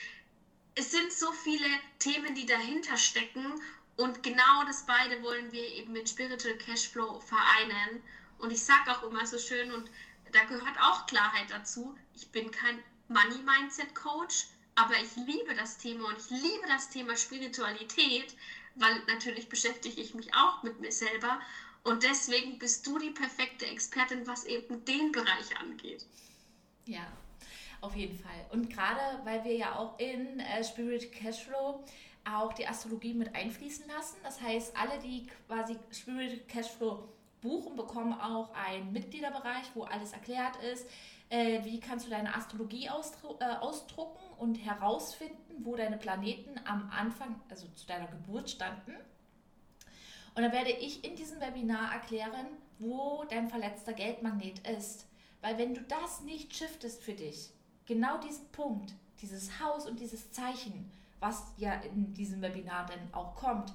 es 0.74 0.90
sind 0.90 1.12
so 1.12 1.30
viele 1.32 1.66
Themen, 1.98 2.34
die 2.34 2.46
dahinter 2.46 2.96
stecken. 2.96 3.60
Und 3.96 4.22
genau 4.22 4.64
das 4.64 4.86
beide 4.86 5.22
wollen 5.22 5.52
wir 5.52 5.62
eben 5.62 5.92
mit 5.92 6.08
Spiritual 6.08 6.56
Cashflow 6.56 7.20
vereinen. 7.20 8.02
Und 8.38 8.50
ich 8.50 8.62
sage 8.64 8.90
auch 8.90 9.02
immer 9.02 9.26
so 9.26 9.38
schön, 9.38 9.70
und 9.70 9.90
da 10.32 10.44
gehört 10.44 10.80
auch 10.80 11.04
Klarheit 11.04 11.50
dazu, 11.50 11.94
ich 12.14 12.28
bin 12.28 12.50
kein 12.50 12.82
Money 13.08 13.42
Mindset 13.42 13.94
Coach, 13.94 14.46
aber 14.80 14.94
ich 14.94 15.14
liebe 15.16 15.54
das 15.54 15.76
Thema 15.76 16.08
und 16.08 16.16
ich 16.16 16.30
liebe 16.30 16.66
das 16.66 16.88
Thema 16.88 17.14
Spiritualität, 17.14 18.34
weil 18.76 19.02
natürlich 19.08 19.48
beschäftige 19.48 20.00
ich 20.00 20.14
mich 20.14 20.34
auch 20.34 20.62
mit 20.62 20.80
mir 20.80 20.92
selber. 20.92 21.38
Und 21.84 22.02
deswegen 22.02 22.58
bist 22.58 22.86
du 22.86 22.98
die 22.98 23.10
perfekte 23.10 23.66
Expertin, 23.66 24.26
was 24.26 24.44
eben 24.44 24.84
den 24.86 25.12
Bereich 25.12 25.56
angeht. 25.60 26.06
Ja, 26.86 27.06
auf 27.82 27.94
jeden 27.94 28.18
Fall. 28.18 28.46
Und 28.50 28.70
gerade 28.70 29.20
weil 29.24 29.44
wir 29.44 29.54
ja 29.54 29.76
auch 29.76 29.98
in 29.98 30.40
äh, 30.40 30.64
Spirit 30.64 31.12
Cashflow 31.12 31.84
auch 32.24 32.52
die 32.54 32.66
Astrologie 32.66 33.14
mit 33.14 33.34
einfließen 33.34 33.86
lassen. 33.86 34.16
Das 34.22 34.40
heißt, 34.40 34.76
alle, 34.76 34.98
die 35.00 35.26
quasi 35.46 35.76
Spirit 35.90 36.48
Cashflow 36.48 37.06
buchen, 37.42 37.76
bekommen 37.76 38.14
auch 38.14 38.52
einen 38.54 38.92
Mitgliederbereich, 38.92 39.64
wo 39.74 39.84
alles 39.84 40.12
erklärt 40.12 40.56
ist. 40.72 40.86
Äh, 41.30 41.64
wie 41.64 41.80
kannst 41.80 42.06
du 42.06 42.10
deine 42.10 42.34
Astrologie 42.34 42.86
äh, 42.86 43.44
ausdrucken 43.60 44.29
und 44.40 44.56
herausfinden, 44.56 45.64
wo 45.64 45.76
deine 45.76 45.98
Planeten 45.98 46.58
am 46.64 46.90
Anfang, 46.90 47.40
also 47.48 47.68
zu 47.68 47.86
deiner 47.86 48.08
Geburt 48.08 48.50
standen 48.50 48.94
und 50.34 50.42
dann 50.42 50.52
werde 50.52 50.70
ich 50.70 51.04
in 51.04 51.16
diesem 51.16 51.40
Webinar 51.40 51.92
erklären, 51.92 52.46
wo 52.78 53.24
dein 53.28 53.48
verletzter 53.48 53.92
Geldmagnet 53.92 54.66
ist. 54.66 55.06
Weil 55.42 55.58
wenn 55.58 55.74
du 55.74 55.82
das 55.82 56.22
nicht 56.22 56.54
shiftest 56.54 57.02
für 57.02 57.14
dich, 57.14 57.50
genau 57.86 58.18
diesen 58.18 58.46
Punkt, 58.52 58.94
dieses 59.20 59.60
Haus 59.60 59.86
und 59.86 60.00
dieses 60.00 60.30
Zeichen, 60.30 60.90
was 61.18 61.52
ja 61.56 61.74
in 61.74 62.14
diesem 62.14 62.40
Webinar 62.40 62.86
dann 62.86 63.12
auch 63.12 63.34
kommt, 63.34 63.72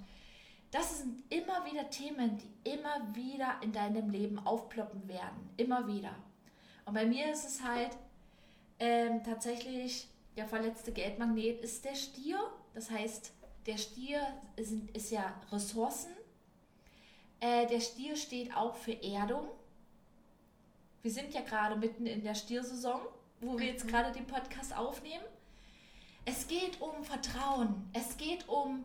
das 0.71 0.99
sind 0.99 1.23
immer 1.31 1.65
wieder 1.65 1.89
Themen, 1.89 2.37
die 2.37 2.71
immer 2.71 3.13
wieder 3.15 3.59
in 3.61 3.71
deinem 3.71 4.09
Leben 4.09 4.39
aufploppen 4.39 5.07
werden. 5.07 5.49
Immer 5.57 5.87
wieder. 5.87 6.15
Und 6.85 6.93
bei 6.93 7.05
mir 7.05 7.31
ist 7.31 7.45
es 7.45 7.63
halt 7.63 7.91
ähm, 8.79 9.23
tatsächlich, 9.23 10.07
der 10.35 10.47
verletzte 10.47 10.91
Geldmagnet 10.91 11.61
ist 11.61 11.85
der 11.85 11.95
Stier. 11.95 12.39
Das 12.73 12.89
heißt, 12.89 13.31
der 13.65 13.77
Stier 13.77 14.21
ist, 14.57 14.73
ist 14.93 15.11
ja 15.11 15.33
Ressourcen 15.51 16.15
äh, 17.39 17.67
der 17.67 17.79
Stier 17.79 18.15
steht 18.15 18.55
auch 18.55 18.75
für 18.75 19.03
Erdung. 19.03 19.47
Wir 21.01 21.11
sind 21.11 21.33
ja 21.33 21.41
gerade 21.41 21.75
mitten 21.75 22.07
in 22.07 22.23
der 22.23 22.33
Stiersaison, 22.33 23.01
wo 23.41 23.59
wir 23.59 23.67
jetzt 23.67 23.85
mhm. 23.85 23.89
gerade 23.89 24.11
den 24.11 24.25
Podcast 24.25 24.75
aufnehmen. 24.75 25.23
Es 26.25 26.47
geht 26.47 26.81
um 26.81 27.03
Vertrauen. 27.03 27.87
Es 27.93 28.17
geht 28.17 28.49
um, 28.49 28.83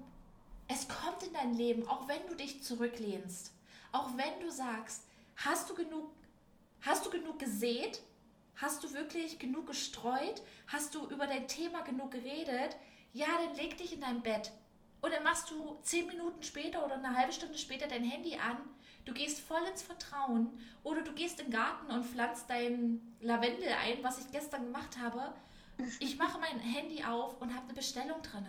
es 0.69 0.87
kommt 0.89 1.23
in 1.23 1.33
dein 1.33 1.55
Leben, 1.55 1.89
auch 1.89 2.07
wenn 2.09 2.27
du 2.29 2.35
dich 2.35 2.63
zurücklehnst. 2.63 3.53
Auch 3.93 4.11
wenn 4.17 4.41
du 4.47 4.51
sagst, 4.51 5.05
hast 5.37 5.71
du 5.71 5.75
genug, 5.75 6.11
hast 6.83 7.07
du 7.07 7.11
genug 7.11 7.39
gesät? 7.39 8.03
Hast 8.61 8.85
du 8.85 8.93
wirklich 8.93 9.39
genug 9.39 9.69
gestreut? 9.69 10.43
Hast 10.67 10.95
du 10.95 11.07
über 11.09 11.27
dein 11.27 11.49
Thema 11.49 11.81
genug 11.81 12.11
geredet? 12.11 12.77
Ja, 13.15 13.27
dann 13.43 13.57
leg 13.57 13.79
dich 13.79 13.95
in 13.95 14.03
dein 14.03 14.23
Bett. 14.23 14.53
Dann 15.01 15.25
machst 15.25 15.51
du 15.51 15.79
zehn 15.83 16.07
Minuten 16.07 16.43
später 16.43 16.85
oder 16.85 16.95
eine 16.95 17.17
halbe 17.17 17.33
Stunde 17.33 17.57
später 17.57 17.89
dein 17.89 18.05
Handy 18.05 18.37
an. 18.37 18.59
Du 19.07 19.15
gehst 19.15 19.41
voll 19.41 19.63
ins 19.71 19.81
Vertrauen. 19.81 20.61
Oder 20.83 21.01
du 21.01 21.13
gehst 21.13 21.41
in 21.41 21.47
den 21.47 21.53
Garten 21.53 21.91
und 21.91 22.05
pflanzt 22.05 22.51
dein 22.51 23.01
Lavendel 23.21 23.69
ein, 23.69 24.05
was 24.05 24.19
ich 24.19 24.31
gestern 24.31 24.67
gemacht 24.67 24.99
habe. 24.99 25.33
Ich 25.99 26.19
mache 26.19 26.39
mein 26.39 26.61
Handy 26.61 27.03
auf 27.03 27.41
und 27.41 27.55
habe 27.55 27.65
eine 27.65 27.75
Bestellung 27.75 28.21
drin. 28.21 28.47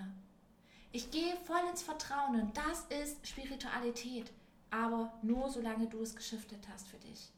Ich 0.91 1.09
gehe 1.09 1.37
voll 1.45 1.61
ins 1.69 1.83
Vertrauen 1.83 2.39
und 2.39 2.57
das 2.57 2.85
ist 3.01 3.25
Spiritualität. 3.25 4.29
Aber 4.71 5.17
nur 5.21 5.49
solange 5.49 5.87
du 5.87 6.01
es 6.01 6.15
geschiftet 6.15 6.67
hast 6.69 6.87
für 6.89 6.97
dich. 6.97 7.29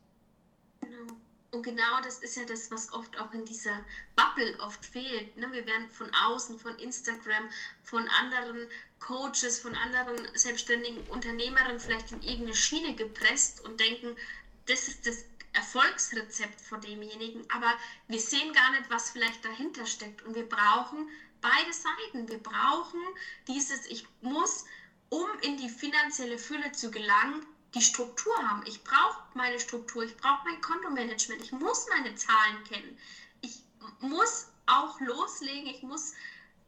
Genau. 0.81 1.13
Und 1.53 1.61
genau 1.61 2.01
das 2.01 2.17
ist 2.17 2.35
ja 2.35 2.45
das, 2.45 2.71
was 2.71 2.91
oft 2.93 3.15
auch 3.19 3.31
in 3.31 3.45
dieser 3.45 3.85
Bubble 4.15 4.57
oft 4.59 4.83
fehlt. 4.83 5.37
Ne? 5.37 5.51
Wir 5.51 5.67
werden 5.67 5.87
von 5.91 6.11
außen, 6.15 6.57
von 6.57 6.75
Instagram, 6.79 7.47
von 7.83 8.07
anderen 8.07 8.67
Coaches, 8.99 9.59
von 9.59 9.75
anderen 9.75 10.15
selbstständigen 10.35 11.05
Unternehmerinnen 11.09 11.79
vielleicht 11.79 12.11
in 12.11 12.23
irgendeine 12.23 12.55
Schiene 12.55 12.95
gepresst 12.95 13.63
und 13.63 13.79
denken, 13.79 14.17
das 14.65 14.87
ist 14.87 15.05
das 15.05 15.25
Erfolgsrezept 15.53 16.59
von 16.59 16.81
demjenigen. 16.81 17.47
Aber 17.51 17.71
wir 18.07 18.19
sehen 18.19 18.51
gar 18.51 18.71
nicht, 18.71 18.89
was 18.89 19.11
vielleicht 19.11 19.45
dahinter 19.45 19.85
steckt. 19.85 20.23
Und 20.23 20.33
wir 20.33 20.49
brauchen 20.49 21.07
beide 21.39 21.71
Seiten. 21.71 22.27
Wir 22.29 22.39
brauchen 22.39 22.99
dieses, 23.47 23.85
ich 23.85 24.07
muss, 24.21 24.65
um 25.09 25.27
in 25.41 25.57
die 25.57 25.69
finanzielle 25.69 26.39
Fülle 26.39 26.71
zu 26.71 26.89
gelangen, 26.89 27.45
die 27.73 27.81
Struktur 27.81 28.35
haben. 28.47 28.63
Ich 28.65 28.83
brauche 28.83 29.19
meine 29.33 29.59
Struktur, 29.59 30.03
ich 30.03 30.15
brauche 30.17 30.45
mein 30.45 30.61
Kontomanagement, 30.61 31.41
ich 31.41 31.51
muss 31.51 31.87
meine 31.89 32.15
Zahlen 32.15 32.63
kennen. 32.65 32.97
Ich 33.41 33.63
muss 33.99 34.47
auch 34.65 34.99
loslegen, 34.99 35.67
ich 35.67 35.81
muss 35.81 36.13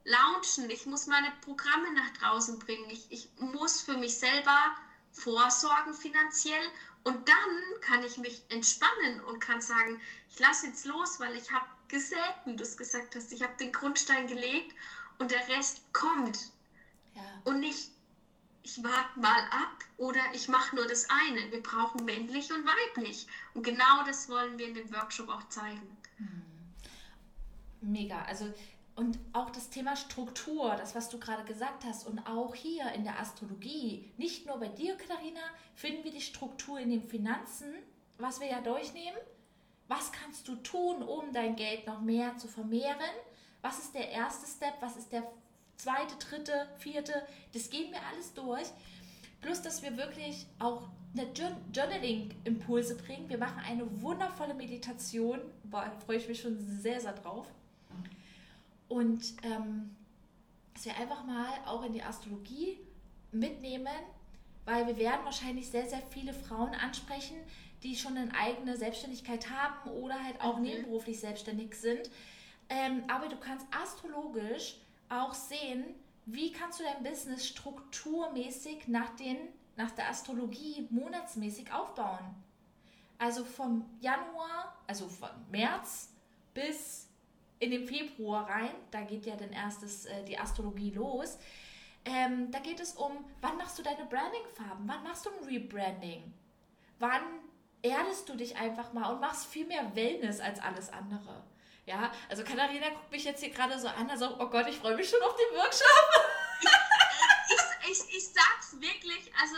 launchen, 0.04 0.70
ich 0.70 0.86
muss 0.86 1.08
meine 1.08 1.32
Programme 1.42 1.94
nach 1.94 2.12
draußen 2.20 2.60
bringen, 2.60 2.90
ich, 2.90 3.06
ich 3.10 3.30
muss 3.40 3.82
für 3.82 3.98
mich 3.98 4.18
selber 4.18 4.76
vorsorgen 5.12 5.94
finanziell 5.94 6.70
und 7.04 7.28
dann 7.28 7.82
kann 7.82 8.04
ich 8.04 8.18
mich 8.18 8.44
entspannen 8.50 9.22
und 9.22 9.40
kann 9.40 9.62
sagen, 9.62 10.02
ich 10.30 10.40
lasse 10.40 10.68
jetzt 10.68 10.86
los, 10.86 11.20
weil 11.20 11.36
ich 11.36 11.52
habe 11.52 11.66
gesät, 11.88 12.36
wie 12.46 12.56
du 12.56 12.64
es 12.64 12.78
gesagt 12.78 13.16
hast, 13.16 13.32
ich 13.32 13.42
habe 13.42 13.56
den 13.58 13.72
Grundstein 13.72 14.28
gelegt 14.28 14.76
und 15.20 15.32
der 15.32 15.48
Rest 15.48 15.82
kommt. 15.94 16.52
Ja. 17.14 17.22
Und 17.46 17.62
nicht 17.62 17.92
ich 18.66 18.84
warte 18.84 19.20
mal 19.20 19.44
ab 19.52 19.78
oder 19.98 20.20
ich 20.34 20.48
mache 20.48 20.76
nur 20.76 20.88
das 20.88 21.08
eine. 21.10 21.52
Wir 21.52 21.62
brauchen 21.62 22.04
männlich 22.04 22.52
und 22.52 22.66
weiblich. 22.66 23.28
Und 23.54 23.64
genau 23.64 24.04
das 24.06 24.28
wollen 24.28 24.58
wir 24.58 24.68
in 24.68 24.74
dem 24.74 24.92
Workshop 24.92 25.30
auch 25.30 25.48
zeigen. 25.50 25.98
Hm. 26.18 26.42
Mega. 27.82 28.24
Also 28.24 28.52
und 28.96 29.20
auch 29.34 29.52
das 29.52 29.70
Thema 29.70 29.96
Struktur, 29.96 30.76
das, 30.78 30.96
was 30.96 31.10
du 31.10 31.20
gerade 31.20 31.44
gesagt 31.44 31.84
hast, 31.84 32.08
und 32.08 32.26
auch 32.26 32.56
hier 32.56 32.92
in 32.94 33.04
der 33.04 33.20
Astrologie, 33.20 34.12
nicht 34.18 34.48
nur 34.48 34.58
bei 34.58 34.70
dir, 34.70 34.96
Katharina, 34.96 35.42
finden 35.76 36.06
wir 36.06 36.12
die 36.12 36.22
Struktur 36.22 36.80
in 36.80 36.90
den 36.90 37.04
Finanzen, 37.04 37.74
was 38.18 38.40
wir 38.40 38.48
ja 38.48 38.62
durchnehmen. 38.62 39.20
Was 39.90 40.12
kannst 40.12 40.48
du 40.48 40.56
tun, 40.56 41.04
um 41.04 41.34
dein 41.34 41.56
Geld 41.56 41.86
noch 41.86 42.02
mehr 42.02 42.38
zu 42.38 42.48
vermehren? 42.48 42.98
Was 43.62 43.80
ist 43.80 43.94
der 43.94 44.10
erste 44.10 44.48
Step? 44.48 44.76
Was 44.80 44.96
ist 44.96 45.12
der 45.12 45.30
zweite, 45.78 46.16
dritte, 46.20 46.68
vierte, 46.78 47.14
das 47.54 47.70
gehen 47.70 47.92
wir 47.92 48.00
alles 48.12 48.34
durch. 48.34 48.68
Plus, 49.42 49.62
dass 49.62 49.84
wir 49.84 49.96
wirklich 49.98 50.48
auch 50.60 50.88
eine 51.14 51.28
Journaling-Impulse 51.72 52.96
bringen. 52.96 53.30
Wir 53.30 53.38
machen 53.38 53.62
eine 53.66 54.02
wundervolle 54.02 54.54
Meditation, 54.54 55.40
da 55.64 55.92
freue 56.06 56.18
ich 56.18 56.28
mich 56.28 56.42
schon 56.42 56.58
sehr, 56.60 57.00
sehr 57.00 57.14
drauf. 57.14 57.48
Und 58.88 59.24
ähm, 59.44 59.96
dass 60.74 60.86
wir 60.86 60.98
einfach 60.98 61.24
mal 61.26 61.54
auch 61.66 61.84
in 61.84 61.94
die 61.94 62.04
Astrologie 62.04 62.80
mitnehmen, 63.32 63.88
weil 64.66 64.88
wir 64.88 64.98
werden 64.98 65.24
wahrscheinlich 65.24 65.70
sehr, 65.70 65.88
sehr 65.88 66.02
viele 66.10 66.34
Frauen 66.34 66.74
ansprechen, 66.74 67.38
die 67.84 67.96
schon 67.96 68.18
eine 68.18 68.34
eigene 68.36 68.76
Selbstständigkeit 68.76 69.50
haben 69.50 69.92
oder 69.92 70.22
halt 70.24 70.42
auch 70.42 70.58
mhm. 70.58 70.64
nebenberuflich 70.64 71.20
selbstständig 71.20 71.76
sind. 71.76 72.10
Ähm, 72.68 73.04
aber 73.08 73.28
du 73.28 73.38
kannst 73.38 73.66
astrologisch 73.72 74.78
auch 75.10 75.34
sehen, 75.34 75.86
wie 76.26 76.52
kannst 76.52 76.80
du 76.80 76.84
dein 76.84 77.04
Business 77.04 77.48
strukturmäßig 77.48 78.88
nach, 78.88 79.16
den, 79.16 79.38
nach 79.76 79.92
der 79.92 80.10
Astrologie 80.10 80.88
monatsmäßig 80.90 81.72
aufbauen. 81.72 82.36
Also 83.18 83.46
vom 83.46 83.86
Januar, 84.02 84.76
also 84.88 85.08
von 85.08 85.30
März 85.52 86.14
bis 86.54 87.08
in 87.60 87.72
den 87.72 87.86
Februar 87.88 88.50
rein, 88.50 88.72
da 88.92 89.02
geht 89.02 89.26
ja 89.26 89.36
dann 89.36 89.52
erstes 89.52 90.06
äh, 90.06 90.24
die 90.26 90.38
Astrologie 90.38 90.92
los. 90.92 91.38
Ähm, 92.04 92.52
da 92.52 92.60
geht 92.60 92.80
es 92.80 92.94
um, 92.94 93.26
wann 93.42 93.58
machst 93.58 93.80
du 93.80 93.84
deine 93.84 94.06
Branding-Farben? 94.06 94.88
Wann 94.88 95.04
machst 95.04 95.26
du 95.26 95.30
ein 95.30 95.48
Rebranding? 95.48 96.34
Wann 97.00 97.24
erdest 97.82 98.30
du 98.30 98.36
dich 98.36 98.58
einfach 98.58 98.94
mal 98.94 99.14
und 99.14 99.22
machst 99.22 99.46
viel 99.46 99.66
mehr 99.66 99.96
Wellness 99.96 100.40
als 100.40 100.60
alles 100.60 100.92
andere? 100.92 101.44
Ja, 101.86 102.12
also 102.30 102.44
Katharina 102.44 102.90
guckt 102.90 103.12
mich 103.12 103.24
jetzt 103.24 103.42
hier 103.44 103.52
gerade 103.52 103.80
so 103.80 103.88
an, 103.88 104.10
also, 104.10 104.36
oh 104.40 104.48
Gott, 104.48 104.68
ich 104.68 104.78
freue 104.78 104.96
mich 104.96 105.08
schon 105.08 105.22
auf 105.22 105.36
den 105.36 105.58
Workshop. 105.58 106.26
ich, 107.92 108.16
ich 108.16 108.28
sag's 108.28 108.82
wirklich, 108.82 109.32
also 109.40 109.56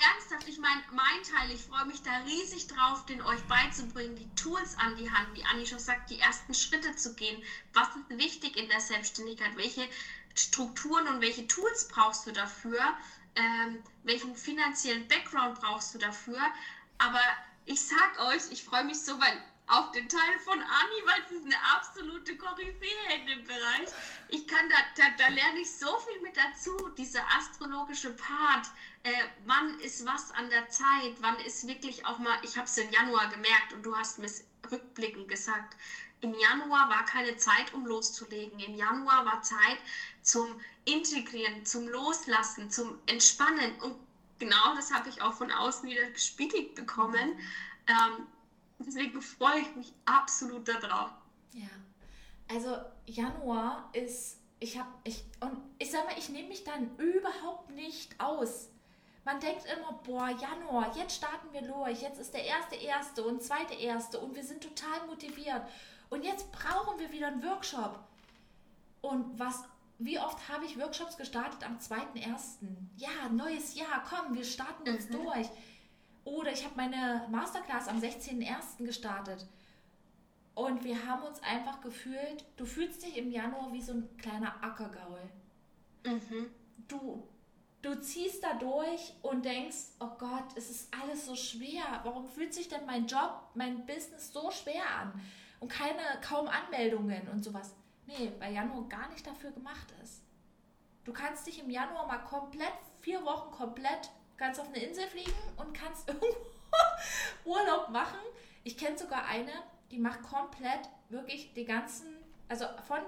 ernsthaft, 0.00 0.48
ich 0.48 0.58
meine, 0.58 0.82
mein 0.92 1.22
Teil, 1.22 1.50
ich 1.50 1.60
freue 1.60 1.84
mich 1.84 2.02
da 2.02 2.16
riesig 2.24 2.66
drauf, 2.66 3.04
den 3.04 3.20
euch 3.20 3.42
beizubringen, 3.42 4.16
die 4.16 4.34
Tools 4.34 4.76
an 4.78 4.96
die 4.96 5.10
Hand, 5.10 5.28
wie 5.34 5.44
Anni 5.44 5.66
schon 5.66 5.78
sagt, 5.78 6.08
die 6.08 6.18
ersten 6.18 6.54
Schritte 6.54 6.96
zu 6.96 7.14
gehen. 7.14 7.42
Was 7.74 7.88
ist 7.88 8.18
wichtig 8.18 8.56
in 8.56 8.68
der 8.70 8.80
Selbstständigkeit? 8.80 9.54
Welche 9.56 9.86
Strukturen 10.34 11.06
und 11.08 11.20
welche 11.20 11.46
Tools 11.46 11.88
brauchst 11.88 12.26
du 12.26 12.32
dafür? 12.32 12.80
Ähm, 13.36 13.82
welchen 14.04 14.34
finanziellen 14.34 15.06
Background 15.08 15.60
brauchst 15.60 15.94
du 15.94 15.98
dafür? 15.98 16.40
Aber 16.96 17.20
ich 17.66 17.80
sag 17.80 18.18
euch, 18.28 18.50
ich 18.50 18.64
freue 18.64 18.84
mich 18.84 19.00
so, 19.00 19.20
weil 19.20 19.42
auf 19.70 19.92
den 19.92 20.08
Teil 20.08 20.38
von 20.44 20.58
Anni, 20.58 21.02
weil 21.06 21.28
sie 21.28 21.36
ist 21.36 21.44
eine 21.44 21.62
absolute 21.74 22.36
Koryphäe 22.36 23.14
in 23.14 23.26
dem 23.26 23.44
Bereich. 23.44 23.88
Ich 24.28 24.46
kann 24.46 24.68
da, 24.68 24.76
da, 24.96 25.10
da 25.16 25.28
lerne 25.28 25.60
ich 25.60 25.72
so 25.72 25.98
viel 26.00 26.20
mit 26.22 26.36
dazu, 26.36 26.76
dieser 26.98 27.22
astrologische 27.36 28.10
Part. 28.10 28.66
Äh, 29.04 29.12
wann 29.46 29.78
ist 29.80 30.04
was 30.04 30.32
an 30.32 30.50
der 30.50 30.68
Zeit? 30.68 31.14
Wann 31.20 31.38
ist 31.40 31.66
wirklich 31.66 32.04
auch 32.04 32.18
mal, 32.18 32.36
ich 32.42 32.56
habe 32.56 32.66
es 32.66 32.76
im 32.78 32.90
Januar 32.90 33.28
gemerkt 33.28 33.72
und 33.72 33.84
du 33.84 33.96
hast 33.96 34.18
mir 34.18 34.30
rückblickend 34.70 35.28
gesagt, 35.28 35.76
im 36.20 36.34
Januar 36.34 36.90
war 36.90 37.04
keine 37.06 37.36
Zeit, 37.36 37.72
um 37.72 37.86
loszulegen. 37.86 38.58
Im 38.58 38.74
Januar 38.74 39.24
war 39.24 39.42
Zeit 39.42 39.78
zum 40.22 40.60
Integrieren, 40.84 41.64
zum 41.64 41.88
Loslassen, 41.88 42.70
zum 42.70 42.98
Entspannen. 43.06 43.80
Und 43.80 43.96
genau 44.38 44.74
das 44.74 44.92
habe 44.92 45.08
ich 45.08 45.22
auch 45.22 45.32
von 45.32 45.50
außen 45.50 45.88
wieder 45.88 46.10
gespiegelt 46.10 46.74
bekommen. 46.74 47.38
Ähm, 47.86 48.26
deswegen 48.86 49.20
freue 49.22 49.60
ich 49.60 49.76
mich 49.76 49.92
absolut 50.04 50.68
darauf. 50.68 51.10
Ja, 51.52 51.68
also 52.52 52.76
Januar 53.06 53.88
ist, 53.92 54.38
ich 54.58 54.78
habe, 54.78 54.88
ich, 55.04 55.24
und 55.40 55.56
ich 55.78 55.90
sag 55.90 56.04
mal, 56.04 56.18
ich 56.18 56.28
nehme 56.28 56.48
mich 56.48 56.64
dann 56.64 56.96
überhaupt 56.96 57.70
nicht 57.70 58.18
aus. 58.20 58.68
Man 59.24 59.38
denkt 59.38 59.64
immer, 59.66 59.92
boah, 60.04 60.30
Januar, 60.30 60.96
jetzt 60.96 61.16
starten 61.16 61.52
wir 61.52 61.62
los, 61.62 62.00
jetzt 62.00 62.18
ist 62.18 62.34
der 62.34 62.44
erste 62.44 62.74
erste 62.74 63.22
und 63.22 63.42
zweite 63.42 63.74
erste 63.74 64.18
und 64.18 64.34
wir 64.34 64.42
sind 64.42 64.62
total 64.62 65.06
motiviert. 65.06 65.62
Und 66.08 66.24
jetzt 66.24 66.50
brauchen 66.50 66.98
wir 66.98 67.12
wieder 67.12 67.28
einen 67.28 67.44
Workshop. 67.44 68.00
Und 69.00 69.38
was, 69.38 69.62
wie 69.98 70.18
oft 70.18 70.48
habe 70.48 70.64
ich 70.64 70.78
Workshops 70.78 71.16
gestartet 71.16 71.64
am 71.64 71.78
2.1.? 71.78 72.58
Ja, 72.96 73.28
neues 73.30 73.76
Jahr, 73.76 74.02
komm, 74.08 74.34
wir 74.34 74.44
starten 74.44 74.86
jetzt 74.86 75.10
mhm. 75.10 75.22
durch. 75.22 75.48
Oder 76.24 76.52
ich 76.52 76.64
habe 76.64 76.76
meine 76.76 77.26
Masterclass 77.30 77.88
am 77.88 77.98
16.01. 77.98 78.84
gestartet. 78.84 79.46
Und 80.54 80.84
wir 80.84 81.06
haben 81.06 81.22
uns 81.22 81.42
einfach 81.42 81.80
gefühlt, 81.80 82.44
du 82.56 82.66
fühlst 82.66 83.02
dich 83.02 83.16
im 83.16 83.30
Januar 83.30 83.72
wie 83.72 83.80
so 83.80 83.92
ein 83.92 84.16
kleiner 84.18 84.62
Ackergaul. 84.62 85.22
Mhm. 86.04 86.50
Du, 86.88 87.26
du 87.82 87.98
ziehst 88.00 88.42
da 88.44 88.54
durch 88.54 89.14
und 89.22 89.44
denkst, 89.44 89.92
oh 90.00 90.10
Gott, 90.18 90.56
es 90.56 90.70
ist 90.70 90.92
alles 91.02 91.26
so 91.26 91.34
schwer. 91.34 92.00
Warum 92.04 92.26
fühlt 92.26 92.52
sich 92.52 92.68
denn 92.68 92.84
mein 92.84 93.06
Job, 93.06 93.40
mein 93.54 93.86
Business 93.86 94.32
so 94.32 94.50
schwer 94.50 94.82
an? 95.00 95.20
Und 95.60 95.68
keine, 95.68 96.02
kaum 96.22 96.48
Anmeldungen 96.48 97.28
und 97.28 97.42
sowas. 97.42 97.74
Nee, 98.06 98.32
weil 98.38 98.52
Januar 98.52 98.88
gar 98.88 99.08
nicht 99.10 99.26
dafür 99.26 99.52
gemacht 99.52 99.94
ist. 100.02 100.22
Du 101.04 101.12
kannst 101.12 101.46
dich 101.46 101.62
im 101.62 101.70
Januar 101.70 102.06
mal 102.06 102.18
komplett, 102.18 102.72
vier 103.00 103.24
Wochen 103.24 103.50
komplett 103.50 104.10
kannst 104.40 104.58
auf 104.58 104.68
eine 104.68 104.82
Insel 104.82 105.06
fliegen 105.06 105.32
und 105.58 105.74
kannst 105.74 106.08
irgendwo 106.08 106.26
Urlaub 107.44 107.90
machen. 107.90 108.18
Ich 108.64 108.76
kenne 108.76 108.98
sogar 108.98 109.26
eine, 109.26 109.52
die 109.90 109.98
macht 109.98 110.22
komplett 110.22 110.88
wirklich 111.10 111.52
die 111.54 111.64
ganzen, 111.64 112.08
also 112.48 112.64
von 112.86 113.00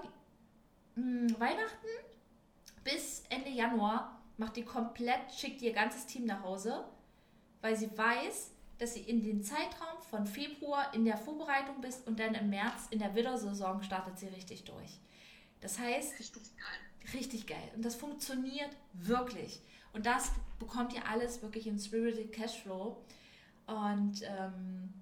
mh, 0.95 1.29
hm, 1.29 1.39
Weihnachten 1.39 1.87
bis 2.83 3.23
Ende 3.29 3.49
Januar 3.49 4.21
macht 4.37 4.55
die 4.57 4.65
komplett, 4.65 5.31
schickt 5.35 5.61
ihr 5.61 5.73
ganzes 5.73 6.05
Team 6.05 6.25
nach 6.25 6.43
Hause, 6.43 6.85
weil 7.61 7.75
sie 7.75 7.97
weiß, 7.97 8.51
dass 8.77 8.93
sie 8.93 9.01
in 9.01 9.23
den 9.23 9.43
Zeitraum 9.43 10.01
von 10.09 10.27
Februar 10.27 10.93
in 10.93 11.05
der 11.05 11.17
Vorbereitung 11.17 11.81
bist 11.81 12.05
und 12.07 12.19
dann 12.19 12.35
im 12.35 12.49
März 12.49 12.87
in 12.89 12.99
der 12.99 13.15
Widdersaison 13.15 13.81
startet 13.83 14.19
sie 14.19 14.27
richtig 14.27 14.65
durch. 14.65 14.99
Das 15.61 15.79
heißt, 15.79 16.19
richtig 16.19 16.43
geil. 16.57 17.13
Richtig 17.13 17.47
geil. 17.47 17.71
Und 17.75 17.85
das 17.85 17.95
funktioniert 17.95 18.69
wirklich. 18.93 19.61
Und 19.93 20.05
das 20.05 20.31
bekommt 20.59 20.93
ihr 20.93 21.07
alles 21.07 21.41
wirklich 21.41 21.67
im 21.67 21.77
Spirited 21.77 22.31
Cashflow. 22.33 22.97
Und 23.67 24.21
ähm, 24.23 24.93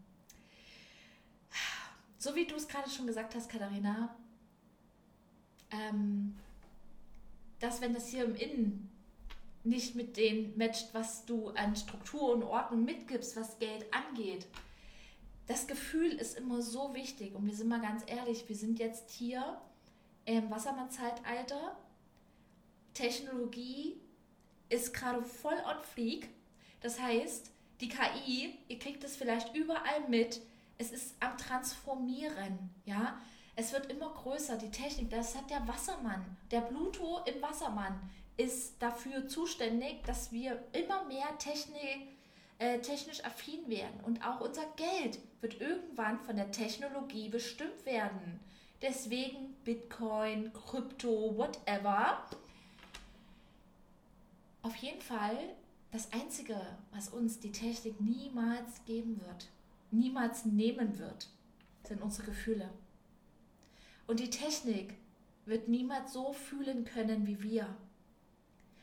so 2.17 2.35
wie 2.35 2.45
du 2.45 2.55
es 2.55 2.67
gerade 2.67 2.89
schon 2.89 3.07
gesagt 3.07 3.33
hast, 3.35 3.49
Katharina, 3.49 4.15
ähm, 5.71 6.35
dass 7.59 7.81
wenn 7.81 7.93
das 7.93 8.09
hier 8.09 8.25
im 8.25 8.35
Innen 8.35 8.91
nicht 9.63 9.95
mit 9.95 10.17
dem 10.17 10.57
matcht, 10.57 10.93
was 10.93 11.25
du 11.25 11.49
an 11.49 11.75
Struktur 11.75 12.33
und 12.33 12.43
Ordnung 12.43 12.83
mitgibst, 12.83 13.35
was 13.35 13.59
Geld 13.59 13.85
angeht, 13.93 14.47
das 15.47 15.67
Gefühl 15.67 16.13
ist 16.13 16.37
immer 16.37 16.61
so 16.61 16.93
wichtig. 16.93 17.35
Und 17.35 17.45
wir 17.45 17.53
sind 17.53 17.67
mal 17.67 17.81
ganz 17.81 18.03
ehrlich, 18.07 18.47
wir 18.47 18.55
sind 18.55 18.79
jetzt 18.79 19.09
hier 19.11 19.59
im 20.25 20.49
Wassermann-Zeitalter. 20.49 21.77
Technologie 22.93 23.99
ist 24.71 24.93
gerade 24.93 25.23
voll 25.23 25.57
on 25.67 25.81
fleek. 25.93 26.29
Das 26.81 26.99
heißt, 26.99 27.51
die 27.81 27.89
KI, 27.89 28.57
ihr 28.67 28.79
kriegt 28.79 29.03
es 29.03 29.15
vielleicht 29.15 29.55
überall 29.55 30.07
mit, 30.07 30.41
es 30.77 30.91
ist 30.91 31.15
am 31.19 31.37
Transformieren, 31.37 32.69
ja. 32.85 33.19
Es 33.55 33.73
wird 33.73 33.91
immer 33.91 34.13
größer, 34.13 34.57
die 34.57 34.71
Technik, 34.71 35.09
das 35.09 35.35
hat 35.35 35.49
der 35.49 35.67
Wassermann, 35.67 36.37
der 36.51 36.61
Pluto 36.61 37.19
im 37.25 37.41
Wassermann 37.41 37.99
ist 38.37 38.81
dafür 38.81 39.27
zuständig, 39.27 40.03
dass 40.05 40.31
wir 40.31 40.63
immer 40.71 41.03
mehr 41.03 41.37
Technik, 41.37 42.07
äh, 42.59 42.79
technisch 42.79 43.23
affin 43.25 43.67
werden. 43.67 43.99
Und 44.03 44.25
auch 44.25 44.39
unser 44.39 44.65
Geld 44.77 45.19
wird 45.41 45.59
irgendwann 45.59 46.19
von 46.19 46.35
der 46.35 46.51
Technologie 46.51 47.29
bestimmt 47.29 47.85
werden. 47.85 48.39
Deswegen 48.81 49.53
Bitcoin, 49.63 50.51
Krypto, 50.53 51.37
whatever 51.37 52.25
auf 54.63 54.75
jeden 54.75 55.01
Fall 55.01 55.37
das 55.91 56.11
Einzige, 56.13 56.59
was 56.91 57.09
uns 57.09 57.39
die 57.39 57.51
Technik 57.51 57.99
niemals 57.99 58.83
geben 58.85 59.19
wird, 59.21 59.49
niemals 59.91 60.45
nehmen 60.45 60.97
wird, 60.99 61.29
sind 61.83 62.01
unsere 62.01 62.27
Gefühle. 62.27 62.69
Und 64.07 64.19
die 64.19 64.29
Technik 64.29 64.95
wird 65.45 65.67
niemals 65.67 66.13
so 66.13 66.33
fühlen 66.33 66.85
können 66.85 67.27
wie 67.27 67.41
wir. 67.41 67.67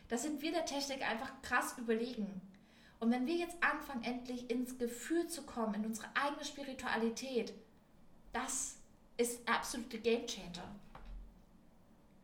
Da 0.08 0.16
sind 0.16 0.42
wir 0.42 0.52
der 0.52 0.64
Technik 0.64 1.02
einfach 1.02 1.40
krass 1.42 1.76
überlegen. 1.78 2.40
Und 3.00 3.10
wenn 3.10 3.26
wir 3.26 3.36
jetzt 3.36 3.62
anfangen, 3.62 4.02
endlich 4.02 4.50
ins 4.50 4.76
Gefühl 4.78 5.28
zu 5.28 5.42
kommen, 5.42 5.74
in 5.74 5.86
unsere 5.86 6.08
eigene 6.16 6.44
Spiritualität, 6.44 7.52
das 8.32 8.78
ist 9.16 9.48
absolute 9.48 9.98
Game 9.98 10.26
Changer. 10.26 10.74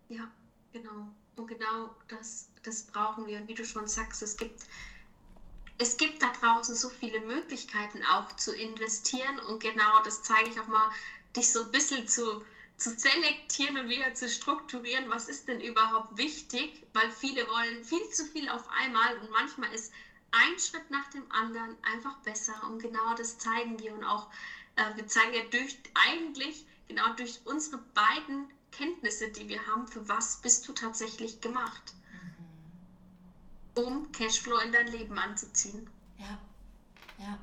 Ja, 0.09 0.31
genau. 0.73 1.09
Und 1.37 1.49
genau 1.49 1.95
das, 2.09 2.49
das 2.63 2.85
brauchen 2.85 3.27
wir. 3.27 3.39
Und 3.39 3.49
wie 3.49 3.55
du 3.55 3.65
schon 3.65 3.89
sagst, 3.89 4.23
es 4.23 4.37
gibt, 4.37 4.63
es 5.79 5.97
gibt 5.97 6.23
da 6.23 6.31
draußen 6.41 6.75
so 6.75 6.89
viele 6.89 7.21
Möglichkeiten 7.21 8.03
auch 8.05 8.35
zu 8.37 8.55
investieren. 8.55 9.39
Und 9.41 9.61
genau 9.61 10.03
das 10.03 10.23
zeige 10.23 10.51
ich 10.51 10.61
auch 10.61 10.69
mal, 10.69 10.91
dich 11.37 11.51
so 11.51 11.63
ein 11.63 11.71
bisschen 11.71 12.07
zu, 12.07 12.45
zu 12.77 12.91
selektieren 12.91 13.77
und 13.77 13.89
wieder 13.89 14.15
zu 14.15 14.29
strukturieren, 14.29 15.09
was 15.09 15.29
ist 15.29 15.49
denn 15.49 15.61
überhaupt 15.61 16.17
wichtig, 16.17 16.83
weil 16.93 17.11
viele 17.11 17.49
wollen 17.49 17.85
viel 17.85 18.09
zu 18.11 18.25
viel 18.25 18.49
auf 18.49 18.69
einmal 18.69 19.17
und 19.19 19.31
manchmal 19.31 19.73
ist 19.73 19.93
ein 20.33 20.59
Schritt 20.59 20.91
nach 20.91 21.09
dem 21.11 21.31
anderen 21.31 21.77
einfach 21.83 22.17
besser 22.19 22.61
und 22.67 22.81
genau 22.81 23.15
das 23.15 23.39
zeigen 23.39 23.79
wir 23.79 23.95
und 23.95 24.05
auch 24.05 24.29
äh, 24.77 24.97
wir 24.97 25.07
zeigen 25.07 25.35
ja 25.35 25.43
durch 25.51 25.77
eigentlich 25.95 26.67
genau 26.89 27.13
durch 27.15 27.41
unsere 27.45 27.79
beiden 27.95 28.51
Kenntnisse, 28.77 29.31
die 29.31 29.49
wir 29.49 29.67
haben, 29.67 29.87
für 29.87 30.09
was 30.09 30.41
bist 30.41 30.67
du 30.69 30.73
tatsächlich 30.73 31.41
gemacht, 31.41 31.95
mhm. 33.77 33.85
um 33.85 34.13
Cashflow 34.13 34.59
in 34.59 34.73
dein 34.73 34.89
Leben 34.89 35.19
anzuziehen. 35.19 35.89
Ja, 36.19 36.39
ja. 37.19 37.39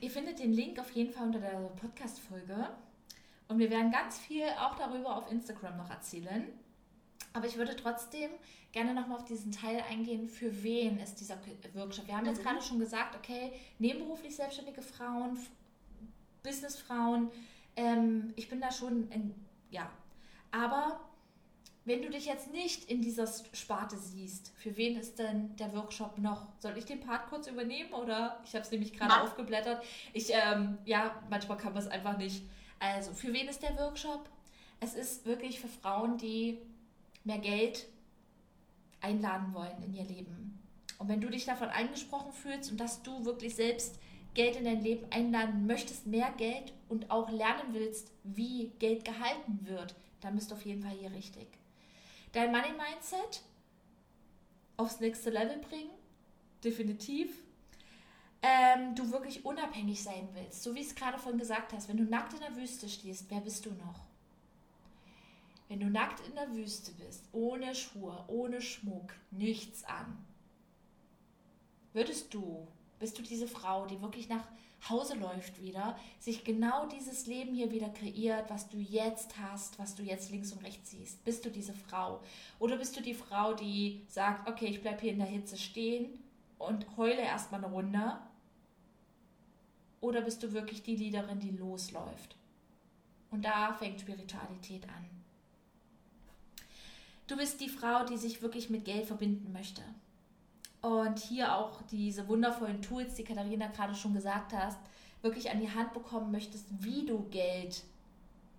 Ihr 0.00 0.10
findet 0.10 0.38
den 0.38 0.52
Link 0.52 0.78
auf 0.78 0.90
jeden 0.92 1.12
Fall 1.12 1.26
unter 1.26 1.40
der 1.40 1.50
Podcast-Folge. 1.50 2.70
Und 3.48 3.58
wir 3.58 3.70
werden 3.70 3.92
ganz 3.92 4.18
viel 4.18 4.46
auch 4.58 4.74
darüber 4.76 5.16
auf 5.16 5.30
Instagram 5.30 5.76
noch 5.76 5.90
erzählen. 5.90 6.48
Aber 7.34 7.46
ich 7.46 7.56
würde 7.56 7.76
trotzdem 7.76 8.30
gerne 8.72 8.94
nochmal 8.94 9.18
auf 9.18 9.24
diesen 9.24 9.52
Teil 9.52 9.82
eingehen, 9.90 10.28
für 10.28 10.62
wen 10.62 10.98
ist 10.98 11.16
dieser 11.16 11.38
Workshop. 11.74 12.06
Wir 12.06 12.16
haben 12.16 12.26
jetzt 12.26 12.38
mhm. 12.38 12.44
gerade 12.44 12.62
schon 12.62 12.78
gesagt, 12.78 13.14
okay, 13.16 13.52
nebenberuflich 13.78 14.34
selbstständige 14.34 14.82
Frauen, 14.82 15.38
Businessfrauen. 16.42 17.30
Ähm, 17.76 18.32
ich 18.36 18.48
bin 18.48 18.60
da 18.60 18.70
schon, 18.70 19.10
in, 19.10 19.34
ja. 19.70 19.90
Aber 20.50 21.00
wenn 21.84 22.02
du 22.02 22.10
dich 22.10 22.26
jetzt 22.26 22.52
nicht 22.52 22.84
in 22.90 23.00
dieser 23.00 23.26
Sparte 23.52 23.96
siehst, 23.96 24.52
für 24.56 24.76
wen 24.76 24.96
ist 24.96 25.18
denn 25.18 25.56
der 25.56 25.72
Workshop 25.72 26.18
noch? 26.18 26.46
Soll 26.60 26.78
ich 26.78 26.84
den 26.84 27.00
Part 27.00 27.28
kurz 27.28 27.48
übernehmen 27.48 27.92
oder? 27.92 28.40
Ich 28.44 28.54
habe 28.54 28.64
es 28.64 28.70
nämlich 28.70 28.92
gerade 28.92 29.20
aufgeblättert. 29.22 29.82
Ich, 30.12 30.30
ähm, 30.30 30.78
ja, 30.84 31.20
manchmal 31.28 31.58
kann 31.58 31.72
man 31.72 31.82
es 31.82 31.88
einfach 31.88 32.18
nicht. 32.18 32.44
Also, 32.78 33.12
für 33.12 33.32
wen 33.32 33.48
ist 33.48 33.62
der 33.62 33.76
Workshop? 33.78 34.28
Es 34.80 34.94
ist 34.94 35.26
wirklich 35.26 35.60
für 35.60 35.68
Frauen, 35.68 36.18
die 36.18 36.58
mehr 37.24 37.38
Geld 37.38 37.86
einladen 39.00 39.52
wollen 39.52 39.82
in 39.84 39.94
ihr 39.94 40.04
Leben. 40.04 40.60
Und 40.98 41.08
wenn 41.08 41.20
du 41.20 41.30
dich 41.30 41.44
davon 41.44 41.68
angesprochen 41.68 42.32
fühlst 42.32 42.70
und 42.70 42.78
dass 42.78 43.02
du 43.02 43.24
wirklich 43.24 43.56
selbst 43.56 43.98
Geld 44.34 44.56
in 44.56 44.64
dein 44.64 44.82
Leben 44.82 45.06
einladen 45.10 45.66
möchtest, 45.66 46.06
mehr 46.06 46.32
Geld 46.36 46.72
und 46.88 47.10
auch 47.10 47.30
lernen 47.30 47.72
willst, 47.72 48.10
wie 48.24 48.72
Geld 48.78 49.04
gehalten 49.04 49.60
wird, 49.62 49.94
dann 50.20 50.34
bist 50.34 50.50
du 50.50 50.54
auf 50.54 50.64
jeden 50.64 50.82
Fall 50.82 50.96
hier 50.96 51.12
richtig. 51.12 51.46
Dein 52.32 52.50
Money 52.50 52.70
Mindset 52.70 53.42
aufs 54.76 55.00
nächste 55.00 55.30
Level 55.30 55.58
bringen, 55.58 55.90
definitiv. 56.64 57.42
Ähm, 58.44 58.94
du 58.96 59.12
wirklich 59.12 59.44
unabhängig 59.44 60.02
sein 60.02 60.28
willst, 60.32 60.64
so 60.64 60.74
wie 60.74 60.80
ich 60.80 60.88
es 60.88 60.94
gerade 60.96 61.18
von 61.18 61.38
gesagt 61.38 61.72
hast, 61.72 61.88
wenn 61.88 61.98
du 61.98 62.04
nackt 62.04 62.32
in 62.34 62.40
der 62.40 62.56
Wüste 62.56 62.88
stehst, 62.88 63.26
wer 63.28 63.40
bist 63.40 63.64
du 63.66 63.70
noch? 63.70 64.00
Wenn 65.68 65.78
du 65.78 65.88
nackt 65.88 66.26
in 66.26 66.34
der 66.34 66.52
Wüste 66.52 66.90
bist, 66.92 67.24
ohne 67.30 67.74
Schuhe, 67.74 68.24
ohne 68.26 68.60
Schmuck, 68.60 69.14
nichts 69.30 69.84
an, 69.84 70.24
würdest 71.92 72.34
du, 72.34 72.66
bist 73.02 73.18
du 73.18 73.22
diese 73.22 73.48
Frau, 73.48 73.84
die 73.84 74.00
wirklich 74.00 74.28
nach 74.28 74.44
Hause 74.88 75.14
läuft 75.16 75.60
wieder, 75.60 75.98
sich 76.20 76.44
genau 76.44 76.86
dieses 76.86 77.26
Leben 77.26 77.52
hier 77.52 77.72
wieder 77.72 77.88
kreiert, 77.88 78.48
was 78.48 78.68
du 78.68 78.78
jetzt 78.78 79.36
hast, 79.38 79.76
was 79.80 79.96
du 79.96 80.04
jetzt 80.04 80.30
links 80.30 80.52
und 80.52 80.62
rechts 80.64 80.90
siehst? 80.90 81.24
Bist 81.24 81.44
du 81.44 81.50
diese 81.50 81.74
Frau? 81.74 82.20
Oder 82.60 82.76
bist 82.76 82.96
du 82.96 83.00
die 83.00 83.14
Frau, 83.14 83.54
die 83.54 84.02
sagt, 84.06 84.48
okay, 84.48 84.66
ich 84.66 84.82
bleibe 84.82 85.00
hier 85.00 85.10
in 85.10 85.18
der 85.18 85.26
Hitze 85.26 85.56
stehen 85.56 86.10
und 86.58 86.86
heule 86.96 87.20
erstmal 87.20 87.64
eine 87.64 87.72
Runde? 87.72 88.18
Oder 90.00 90.20
bist 90.20 90.44
du 90.44 90.52
wirklich 90.52 90.84
die 90.84 90.96
Liederin, 90.96 91.40
die 91.40 91.50
losläuft? 91.50 92.36
Und 93.32 93.44
da 93.44 93.72
fängt 93.74 94.00
Spiritualität 94.00 94.84
an. 94.88 95.10
Du 97.26 97.36
bist 97.36 97.60
die 97.60 97.68
Frau, 97.68 98.04
die 98.04 98.16
sich 98.16 98.42
wirklich 98.42 98.70
mit 98.70 98.84
Geld 98.84 99.06
verbinden 99.06 99.52
möchte 99.52 99.82
und 100.82 101.18
hier 101.18 101.54
auch 101.54 101.80
diese 101.90 102.26
wundervollen 102.28 102.82
Tools, 102.82 103.14
die 103.14 103.24
Katharina 103.24 103.68
gerade 103.68 103.94
schon 103.94 104.14
gesagt 104.14 104.52
hast, 104.52 104.78
wirklich 105.22 105.50
an 105.50 105.60
die 105.60 105.72
Hand 105.72 105.92
bekommen 105.94 106.32
möchtest, 106.32 106.66
wie 106.70 107.06
du 107.06 107.28
Geld 107.30 107.84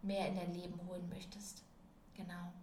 mehr 0.01 0.27
in 0.29 0.35
dein 0.35 0.53
Leben 0.53 0.79
holen 0.87 1.07
möchtest. 1.09 1.61
Genau. 2.15 2.53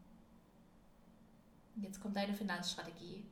Jetzt 1.77 2.01
kommt 2.01 2.17
deine 2.17 2.35
Finanzstrategie. 2.35 3.25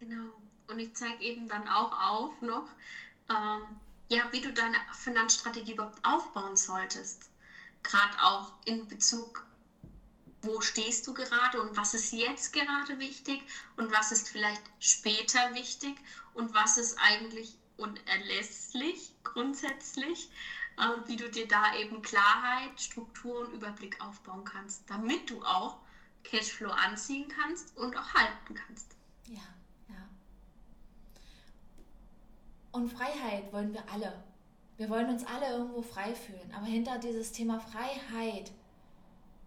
Genau. 0.00 0.32
Und 0.68 0.78
ich 0.78 0.94
zeige 0.94 1.22
eben 1.22 1.48
dann 1.48 1.68
auch 1.68 1.92
auf 1.92 2.42
noch, 2.42 2.68
ähm, 3.30 3.62
ja, 4.08 4.22
wie 4.32 4.40
du 4.40 4.52
deine 4.52 4.76
Finanzstrategie 4.92 5.72
überhaupt 5.72 6.04
aufbauen 6.04 6.56
solltest. 6.56 7.30
Gerade 7.82 8.22
auch 8.22 8.52
in 8.64 8.88
Bezug 8.88 9.45
wo 10.46 10.60
stehst 10.60 11.06
du 11.06 11.14
gerade 11.14 11.60
und 11.60 11.76
was 11.76 11.94
ist 11.94 12.12
jetzt 12.12 12.52
gerade 12.52 12.98
wichtig 12.98 13.42
und 13.76 13.92
was 13.92 14.12
ist 14.12 14.28
vielleicht 14.28 14.62
später 14.78 15.54
wichtig 15.54 15.96
und 16.34 16.54
was 16.54 16.76
ist 16.76 16.96
eigentlich 16.98 17.56
unerlässlich 17.76 19.12
grundsätzlich, 19.22 20.30
äh, 20.78 21.08
wie 21.08 21.16
du 21.16 21.28
dir 21.30 21.46
da 21.46 21.74
eben 21.76 22.00
Klarheit, 22.02 22.80
Struktur 22.80 23.40
und 23.40 23.52
Überblick 23.52 24.00
aufbauen 24.00 24.44
kannst, 24.44 24.88
damit 24.88 25.28
du 25.30 25.42
auch 25.44 25.76
Cashflow 26.24 26.70
anziehen 26.70 27.28
kannst 27.28 27.76
und 27.76 27.96
auch 27.96 28.14
halten 28.14 28.54
kannst. 28.54 28.96
Ja, 29.26 29.42
ja. 29.88 30.08
Und 32.72 32.92
Freiheit 32.92 33.52
wollen 33.52 33.72
wir 33.72 33.84
alle. 33.92 34.24
Wir 34.76 34.90
wollen 34.90 35.08
uns 35.08 35.24
alle 35.24 35.50
irgendwo 35.50 35.82
frei 35.82 36.14
fühlen. 36.14 36.52
Aber 36.54 36.66
hinter 36.66 36.98
dieses 36.98 37.32
Thema 37.32 37.60
Freiheit 37.60 38.52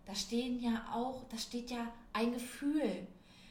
da 0.10 0.16
stehen 0.16 0.60
ja 0.60 0.88
auch, 0.92 1.24
da 1.30 1.38
steht 1.38 1.70
ja 1.70 1.88
ein 2.14 2.34
Gefühl. 2.34 3.06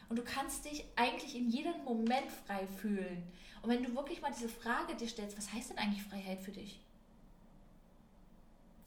Und 0.09 0.17
du 0.17 0.25
kannst 0.25 0.65
dich 0.65 0.85
eigentlich 0.97 1.37
in 1.37 1.49
jedem 1.49 1.85
Moment 1.85 2.33
frei 2.33 2.67
fühlen. 2.67 3.23
Und 3.63 3.71
wenn 3.71 3.85
du 3.85 3.95
wirklich 3.95 4.21
mal 4.21 4.33
diese 4.33 4.49
Frage 4.49 4.97
dir 4.97 5.07
stellst, 5.07 5.39
was 5.39 5.53
heißt 5.53 5.71
denn 5.71 5.79
eigentlich 5.79 6.03
Freiheit 6.03 6.41
für 6.41 6.51
dich? 6.51 6.81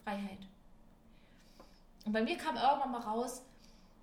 Freiheit. 0.03 0.39
Und 2.03 2.11
bei 2.11 2.21
mir 2.21 2.35
kam 2.35 2.57
irgendwann 2.57 2.91
mal 2.91 3.01
raus, 3.03 3.41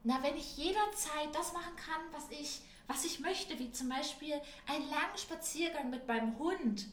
na, 0.02 0.22
wenn 0.22 0.36
ich 0.36 0.56
jederzeit 0.56 1.34
das 1.34 1.52
machen 1.52 1.76
kann, 1.76 2.00
was 2.12 2.30
ich, 2.30 2.62
was 2.86 3.04
ich 3.04 3.20
möchte, 3.20 3.58
wie 3.58 3.70
zum 3.70 3.90
Beispiel 3.90 4.40
einen 4.66 4.88
langen 4.88 5.18
Spaziergang 5.18 5.90
mit 5.90 6.08
meinem 6.08 6.38
Hund 6.38 6.86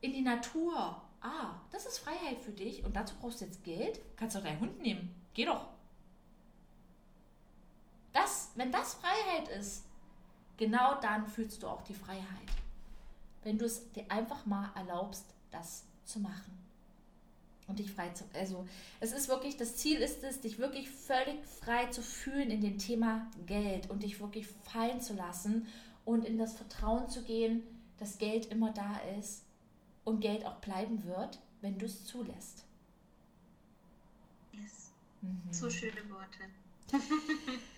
in 0.00 0.12
die 0.14 0.22
Natur. 0.22 1.02
Ah, 1.20 1.60
das 1.70 1.84
ist 1.84 1.98
Freiheit 1.98 2.40
für 2.40 2.52
dich 2.52 2.82
und 2.82 2.96
dazu 2.96 3.14
brauchst 3.20 3.42
du 3.42 3.44
jetzt 3.44 3.62
Geld? 3.62 4.00
Kannst 4.16 4.36
du 4.36 4.40
deinen 4.40 4.60
Hund 4.60 4.80
nehmen. 4.80 5.14
Geh 5.34 5.44
doch. 5.44 5.66
Das, 8.18 8.50
wenn 8.56 8.72
das 8.72 8.94
Freiheit 8.94 9.48
ist, 9.48 9.84
genau 10.56 11.00
dann 11.00 11.26
fühlst 11.26 11.62
du 11.62 11.68
auch 11.68 11.82
die 11.82 11.94
Freiheit. 11.94 12.48
Wenn 13.44 13.58
du 13.58 13.64
es 13.64 13.92
dir 13.92 14.10
einfach 14.10 14.44
mal 14.44 14.70
erlaubst, 14.74 15.24
das 15.50 15.84
zu 16.04 16.18
machen. 16.18 16.58
Und 17.68 17.78
dich 17.78 17.92
frei 17.92 18.08
zu. 18.10 18.24
Also, 18.32 18.66
es 18.98 19.12
ist 19.12 19.28
wirklich, 19.28 19.56
das 19.58 19.76
Ziel 19.76 19.98
ist 19.98 20.24
es, 20.24 20.40
dich 20.40 20.58
wirklich 20.58 20.90
völlig 20.90 21.44
frei 21.44 21.86
zu 21.86 22.02
fühlen 22.02 22.50
in 22.50 22.62
dem 22.62 22.78
Thema 22.78 23.30
Geld 23.46 23.90
und 23.90 24.02
dich 24.02 24.20
wirklich 24.20 24.46
fallen 24.46 25.00
zu 25.00 25.14
lassen 25.14 25.66
und 26.06 26.24
in 26.24 26.38
das 26.38 26.56
Vertrauen 26.56 27.10
zu 27.10 27.22
gehen, 27.22 27.62
dass 27.98 28.18
Geld 28.18 28.46
immer 28.46 28.72
da 28.72 28.98
ist 29.18 29.44
und 30.04 30.20
Geld 30.20 30.46
auch 30.46 30.56
bleiben 30.56 31.04
wird, 31.04 31.38
wenn 31.60 31.78
du 31.78 31.84
es 31.84 32.06
zulässt. 32.06 32.64
Yes. 34.52 34.90
Mhm. 35.20 35.52
So 35.52 35.68
schöne 35.68 36.00
Worte. 36.10 36.38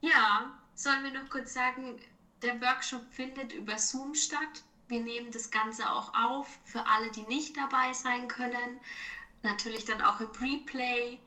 Ja, 0.00 0.58
sollen 0.74 1.02
wir 1.02 1.10
noch 1.10 1.28
kurz 1.28 1.54
sagen, 1.54 2.00
der 2.42 2.60
Workshop 2.60 3.02
findet 3.10 3.52
über 3.52 3.78
Zoom 3.78 4.14
statt. 4.14 4.62
Wir 4.86 5.00
nehmen 5.00 5.30
das 5.32 5.50
Ganze 5.50 5.90
auch 5.90 6.14
auf 6.14 6.58
für 6.64 6.86
alle, 6.86 7.10
die 7.10 7.22
nicht 7.22 7.56
dabei 7.56 7.92
sein 7.92 8.28
können. 8.28 8.80
Natürlich 9.42 9.84
dann 9.84 10.00
auch 10.00 10.20
im 10.20 10.30
Replay. 10.30 11.18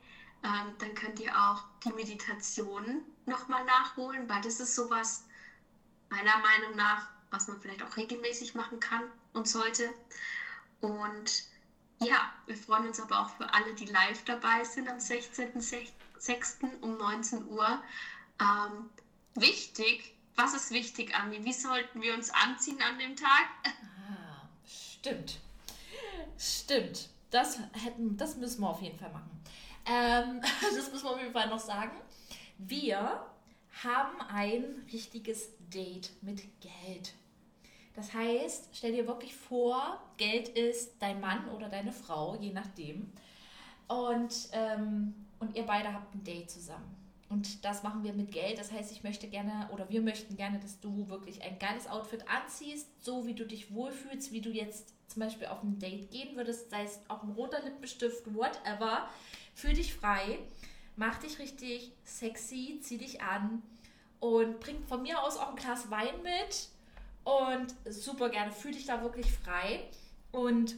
Ähm, 0.42 0.74
dann 0.78 0.94
könnt 0.94 1.20
ihr 1.20 1.36
auch 1.38 1.64
die 1.84 1.92
Meditation 1.92 3.02
nochmal 3.26 3.64
nachholen, 3.64 4.28
weil 4.28 4.40
das 4.40 4.58
ist 4.58 4.74
sowas, 4.74 5.24
meiner 6.08 6.38
Meinung 6.38 6.74
nach, 6.74 7.08
was 7.30 7.46
man 7.48 7.60
vielleicht 7.60 7.82
auch 7.82 7.96
regelmäßig 7.96 8.54
machen 8.54 8.80
kann 8.80 9.02
und 9.32 9.46
sollte. 9.46 9.88
Und 10.80 11.44
ja, 12.00 12.32
wir 12.46 12.56
freuen 12.56 12.88
uns 12.88 13.00
aber 13.00 13.20
auch 13.20 13.30
für 13.36 13.52
alle, 13.54 13.74
die 13.74 13.86
live 13.86 14.24
dabei 14.24 14.64
sind 14.64 14.88
am 14.88 14.98
16.06. 14.98 15.92
6. 16.22 16.58
um 16.82 16.96
19 16.98 17.48
Uhr. 17.48 17.82
Ähm, 18.40 18.90
wichtig, 19.34 20.14
was 20.36 20.54
ist 20.54 20.70
wichtig, 20.70 21.14
Anni? 21.16 21.44
Wie 21.44 21.52
sollten 21.52 22.00
wir 22.00 22.14
uns 22.14 22.30
anziehen 22.30 22.80
an 22.80 22.98
dem 22.98 23.16
Tag? 23.16 23.46
Ah, 24.08 24.48
stimmt. 24.66 25.38
Stimmt. 26.36 27.08
Das, 27.30 27.58
hätten, 27.72 28.16
das 28.16 28.36
müssen 28.36 28.60
wir 28.60 28.68
auf 28.68 28.82
jeden 28.82 28.98
Fall 28.98 29.10
machen. 29.10 29.30
Ähm, 29.86 30.40
das 30.60 30.92
müssen 30.92 31.04
wir 31.04 31.10
auf 31.10 31.20
jeden 31.20 31.32
Fall 31.32 31.48
noch 31.48 31.58
sagen. 31.58 31.96
Wir 32.58 33.26
haben 33.82 34.20
ein 34.28 34.86
richtiges 34.92 35.48
Date 35.72 36.10
mit 36.20 36.42
Geld. 36.60 37.14
Das 37.94 38.12
heißt, 38.12 38.68
stell 38.72 38.92
dir 38.92 39.06
wirklich 39.06 39.34
vor, 39.34 40.00
Geld 40.18 40.48
ist 40.48 40.94
dein 41.00 41.20
Mann 41.20 41.48
oder 41.48 41.68
deine 41.68 41.92
Frau, 41.92 42.36
je 42.36 42.52
nachdem. 42.52 43.12
Und 43.88 44.48
ähm, 44.52 45.14
und 45.42 45.56
ihr 45.56 45.64
beide 45.64 45.92
habt 45.92 46.14
ein 46.14 46.22
Date 46.22 46.48
zusammen. 46.50 46.96
Und 47.28 47.64
das 47.64 47.82
machen 47.82 48.04
wir 48.04 48.12
mit 48.12 48.30
Geld. 48.30 48.58
Das 48.58 48.70
heißt, 48.70 48.92
ich 48.92 49.02
möchte 49.02 49.26
gerne 49.26 49.68
oder 49.72 49.88
wir 49.88 50.00
möchten 50.00 50.36
gerne, 50.36 50.60
dass 50.60 50.78
du 50.80 51.08
wirklich 51.08 51.42
ein 51.42 51.58
geiles 51.58 51.88
Outfit 51.88 52.24
anziehst, 52.28 52.86
so 53.02 53.26
wie 53.26 53.34
du 53.34 53.44
dich 53.44 53.74
wohlfühlst, 53.74 54.32
wie 54.32 54.40
du 54.40 54.50
jetzt 54.50 54.94
zum 55.08 55.20
Beispiel 55.20 55.48
auf 55.48 55.62
ein 55.62 55.78
Date 55.78 56.10
gehen 56.10 56.36
würdest, 56.36 56.70
sei 56.70 56.84
es 56.84 57.00
auch 57.08 57.22
ein 57.22 57.32
roter 57.32 57.60
Lippenstift, 57.64 58.32
whatever. 58.34 59.08
Fühl 59.54 59.72
dich 59.72 59.94
frei, 59.94 60.38
mach 60.94 61.18
dich 61.18 61.38
richtig 61.38 61.92
sexy, 62.04 62.78
zieh 62.80 62.98
dich 62.98 63.20
an 63.22 63.62
und 64.20 64.60
bring 64.60 64.80
von 64.84 65.02
mir 65.02 65.20
aus 65.22 65.38
auch 65.38 65.50
ein 65.50 65.56
Glas 65.56 65.90
Wein 65.90 66.22
mit. 66.22 66.68
Und 67.24 67.74
super 67.90 68.28
gerne, 68.28 68.52
fühl 68.52 68.72
dich 68.72 68.86
da 68.86 69.02
wirklich 69.02 69.32
frei. 69.32 69.88
Und 70.30 70.76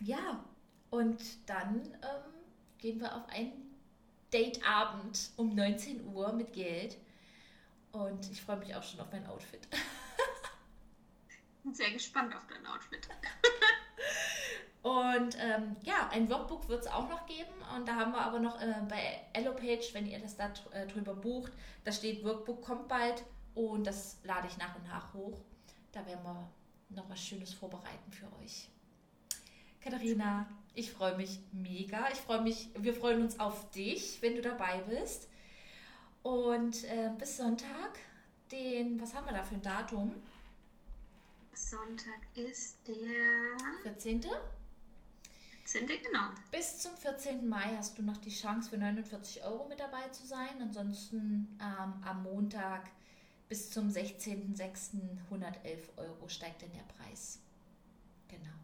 ja, 0.00 0.44
und 0.90 1.18
dann 1.48 1.80
ähm, 1.80 2.32
gehen 2.78 3.00
wir 3.00 3.16
auf 3.16 3.28
ein 3.28 3.69
Dateabend 4.30 5.30
um 5.36 5.54
19 5.54 6.06
Uhr 6.06 6.32
mit 6.32 6.52
Geld. 6.52 6.96
Und 7.92 8.30
ich 8.30 8.42
freue 8.42 8.56
mich 8.58 8.74
auch 8.74 8.82
schon 8.82 9.00
auf 9.00 9.10
mein 9.10 9.26
Outfit. 9.26 9.66
Bin 11.64 11.74
sehr 11.74 11.90
gespannt 11.90 12.34
auf 12.34 12.46
dein 12.46 12.66
Outfit. 12.66 13.08
Und 14.82 15.36
ähm, 15.38 15.76
ja, 15.82 16.08
ein 16.10 16.30
Workbook 16.30 16.68
wird 16.68 16.82
es 16.82 16.86
auch 16.86 17.08
noch 17.08 17.26
geben. 17.26 17.52
Und 17.76 17.86
da 17.86 17.96
haben 17.96 18.12
wir 18.12 18.22
aber 18.22 18.38
noch 18.38 18.60
äh, 18.60 18.74
bei 18.88 19.20
EloPage, 19.34 19.92
wenn 19.92 20.06
ihr 20.06 20.18
das 20.18 20.36
da 20.36 20.50
äh, 20.72 20.86
drüber 20.86 21.14
bucht, 21.14 21.52
da 21.84 21.92
steht 21.92 22.24
Workbook 22.24 22.62
kommt 22.62 22.88
bald. 22.88 23.22
Und 23.54 23.86
das 23.86 24.18
lade 24.24 24.46
ich 24.46 24.56
nach 24.56 24.74
und 24.76 24.86
nach 24.86 25.12
hoch. 25.12 25.38
Da 25.92 26.06
werden 26.06 26.22
wir 26.22 26.50
noch 26.90 27.10
was 27.10 27.20
Schönes 27.20 27.52
vorbereiten 27.52 28.10
für 28.12 28.26
euch. 28.42 28.68
Katharina, 29.82 30.46
ich 30.74 30.92
freue 30.92 31.16
mich 31.16 31.40
mega. 31.52 32.08
Ich 32.12 32.18
freue 32.18 32.42
mich, 32.42 32.68
wir 32.78 32.94
freuen 32.94 33.22
uns 33.22 33.40
auf 33.40 33.70
dich, 33.70 34.20
wenn 34.20 34.34
du 34.34 34.42
dabei 34.42 34.82
bist. 34.88 35.28
Und 36.22 36.84
äh, 36.84 37.10
bis 37.18 37.38
Sonntag, 37.38 37.98
den, 38.52 39.00
was 39.00 39.14
haben 39.14 39.26
wir 39.26 39.32
da 39.32 39.42
für 39.42 39.54
ein 39.54 39.62
Datum? 39.62 40.14
Sonntag 41.54 42.20
ist 42.34 42.78
der 42.86 42.94
14. 43.82 44.22
14. 45.64 45.86
genau. 45.86 46.28
Bis 46.50 46.78
zum 46.78 46.96
14. 46.96 47.48
Mai 47.48 47.74
hast 47.76 47.96
du 47.96 48.02
noch 48.02 48.16
die 48.18 48.30
Chance 48.30 48.70
für 48.70 48.78
49 48.78 49.44
Euro 49.44 49.66
mit 49.68 49.80
dabei 49.80 50.08
zu 50.08 50.26
sein. 50.26 50.60
Ansonsten 50.60 51.58
ähm, 51.60 51.94
am 52.04 52.22
Montag 52.22 52.90
bis 53.48 53.70
zum 53.70 53.88
16.06. 53.88 55.00
111 55.24 55.90
Euro 55.96 56.28
steigt 56.28 56.62
denn 56.62 56.72
der 56.72 56.84
Preis. 56.94 57.38
Genau. 58.28 58.60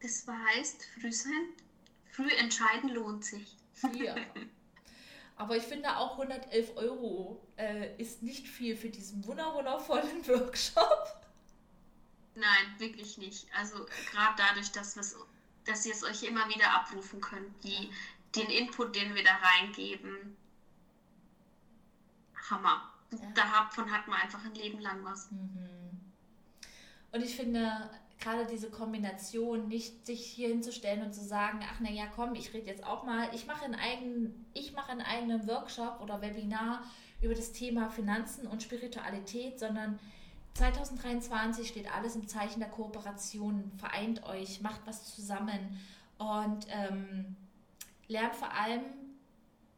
Das 0.00 0.26
heißt, 0.26 0.84
früh 1.00 1.12
sein, 1.12 1.48
früh 2.10 2.30
entscheiden 2.30 2.90
lohnt 2.90 3.24
sich. 3.24 3.56
Ja. 3.92 4.14
Aber 5.36 5.56
ich 5.56 5.64
finde 5.64 5.96
auch 5.96 6.12
111 6.12 6.76
Euro 6.76 7.46
äh, 7.56 7.94
ist 8.00 8.22
nicht 8.22 8.48
viel 8.48 8.74
für 8.74 8.88
diesen 8.88 9.24
wundervollen 9.26 10.26
Workshop. 10.28 11.26
Nein, 12.34 12.78
wirklich 12.78 13.18
nicht. 13.18 13.46
Also 13.54 13.86
gerade 14.10 14.34
dadurch, 14.36 14.72
dass, 14.72 14.94
dass 15.64 15.86
ihr 15.86 15.92
es 15.92 16.04
euch 16.04 16.22
immer 16.22 16.48
wieder 16.48 16.74
abrufen 16.74 17.20
könnt, 17.20 17.64
die, 17.64 17.90
den 18.34 18.48
Input, 18.48 18.96
den 18.96 19.14
wir 19.14 19.24
da 19.24 19.36
reingeben, 19.36 20.36
Hammer. 22.50 22.92
Ja. 23.10 23.18
Davon 23.34 23.90
hat 23.90 24.08
man 24.08 24.20
einfach 24.20 24.44
ein 24.44 24.54
Leben 24.54 24.80
lang 24.80 25.04
was. 25.04 25.30
Mhm. 25.30 26.00
Und 27.12 27.22
ich 27.22 27.36
finde, 27.36 27.90
gerade 28.18 28.46
diese 28.46 28.70
Kombination, 28.70 29.68
nicht 29.68 30.06
sich 30.06 30.24
hier 30.24 30.48
hinzustellen 30.48 31.02
und 31.02 31.14
zu 31.14 31.24
sagen, 31.24 31.60
ach 31.62 31.78
na 31.80 31.90
ja, 31.90 32.06
komm, 32.14 32.34
ich 32.34 32.54
rede 32.54 32.66
jetzt 32.66 32.84
auch 32.84 33.04
mal, 33.04 33.28
ich 33.34 33.46
mache 33.46 33.64
einen 33.64 33.74
eigenen, 33.74 34.46
ich 34.54 34.72
mache 34.72 34.92
einen 34.92 35.02
eigenen 35.02 35.46
Workshop 35.46 36.00
oder 36.02 36.22
Webinar 36.22 36.82
über 37.20 37.34
das 37.34 37.52
Thema 37.52 37.90
Finanzen 37.90 38.46
und 38.46 38.62
Spiritualität, 38.62 39.58
sondern 39.58 39.98
2023 40.54 41.68
steht 41.68 41.94
alles 41.94 42.16
im 42.16 42.26
Zeichen 42.28 42.60
der 42.60 42.70
Kooperation. 42.70 43.70
Vereint 43.76 44.24
euch, 44.24 44.62
macht 44.62 44.80
was 44.86 45.14
zusammen 45.14 45.78
und 46.18 46.66
ähm, 46.70 47.36
lernt 48.08 48.34
vor 48.34 48.52
allem 48.52 48.82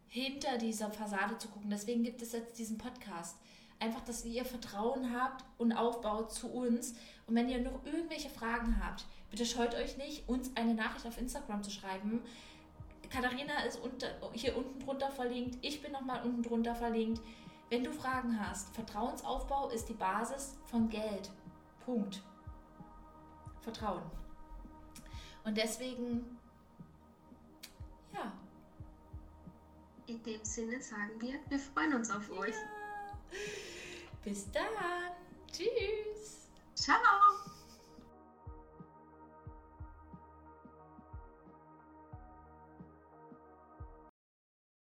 hinter 0.06 0.56
dieser 0.58 0.90
Fassade 0.90 1.36
zu 1.38 1.48
gucken. 1.48 1.70
Deswegen 1.70 2.04
gibt 2.04 2.22
es 2.22 2.32
jetzt 2.32 2.58
diesen 2.58 2.78
Podcast. 2.78 3.36
Einfach, 3.80 4.00
dass 4.02 4.24
ihr 4.24 4.44
Vertrauen 4.44 5.12
habt 5.12 5.44
und 5.58 5.72
aufbaut 5.72 6.32
zu 6.32 6.48
uns. 6.48 6.94
Und 7.28 7.34
wenn 7.34 7.48
ihr 7.48 7.60
noch 7.60 7.84
irgendwelche 7.84 8.30
Fragen 8.30 8.82
habt, 8.82 9.04
bitte 9.30 9.44
scheut 9.44 9.74
euch 9.74 9.98
nicht, 9.98 10.26
uns 10.28 10.50
eine 10.56 10.74
Nachricht 10.74 11.06
auf 11.06 11.18
Instagram 11.18 11.62
zu 11.62 11.70
schreiben. 11.70 12.22
Katharina 13.10 13.60
ist 13.66 13.78
unter, 13.80 14.08
hier 14.32 14.56
unten 14.56 14.80
drunter 14.80 15.10
verlinkt. 15.10 15.58
Ich 15.60 15.82
bin 15.82 15.92
nochmal 15.92 16.24
unten 16.24 16.42
drunter 16.42 16.74
verlinkt. 16.74 17.20
Wenn 17.68 17.84
du 17.84 17.92
Fragen 17.92 18.40
hast, 18.40 18.74
Vertrauensaufbau 18.74 19.68
ist 19.68 19.90
die 19.90 19.94
Basis 19.94 20.56
von 20.64 20.88
Geld. 20.88 21.30
Punkt. 21.84 22.22
Vertrauen. 23.60 24.02
Und 25.44 25.56
deswegen, 25.56 26.38
ja. 28.14 28.32
In 30.06 30.22
dem 30.22 30.42
Sinne 30.42 30.80
sagen 30.80 31.20
wir, 31.20 31.34
wir 31.50 31.58
freuen 31.58 31.92
uns 31.92 32.10
auf 32.10 32.30
euch. 32.30 32.54
Bis 34.24 34.50
dann. 34.50 34.64
Tschüss. 35.52 36.37
Ciao 36.88 36.96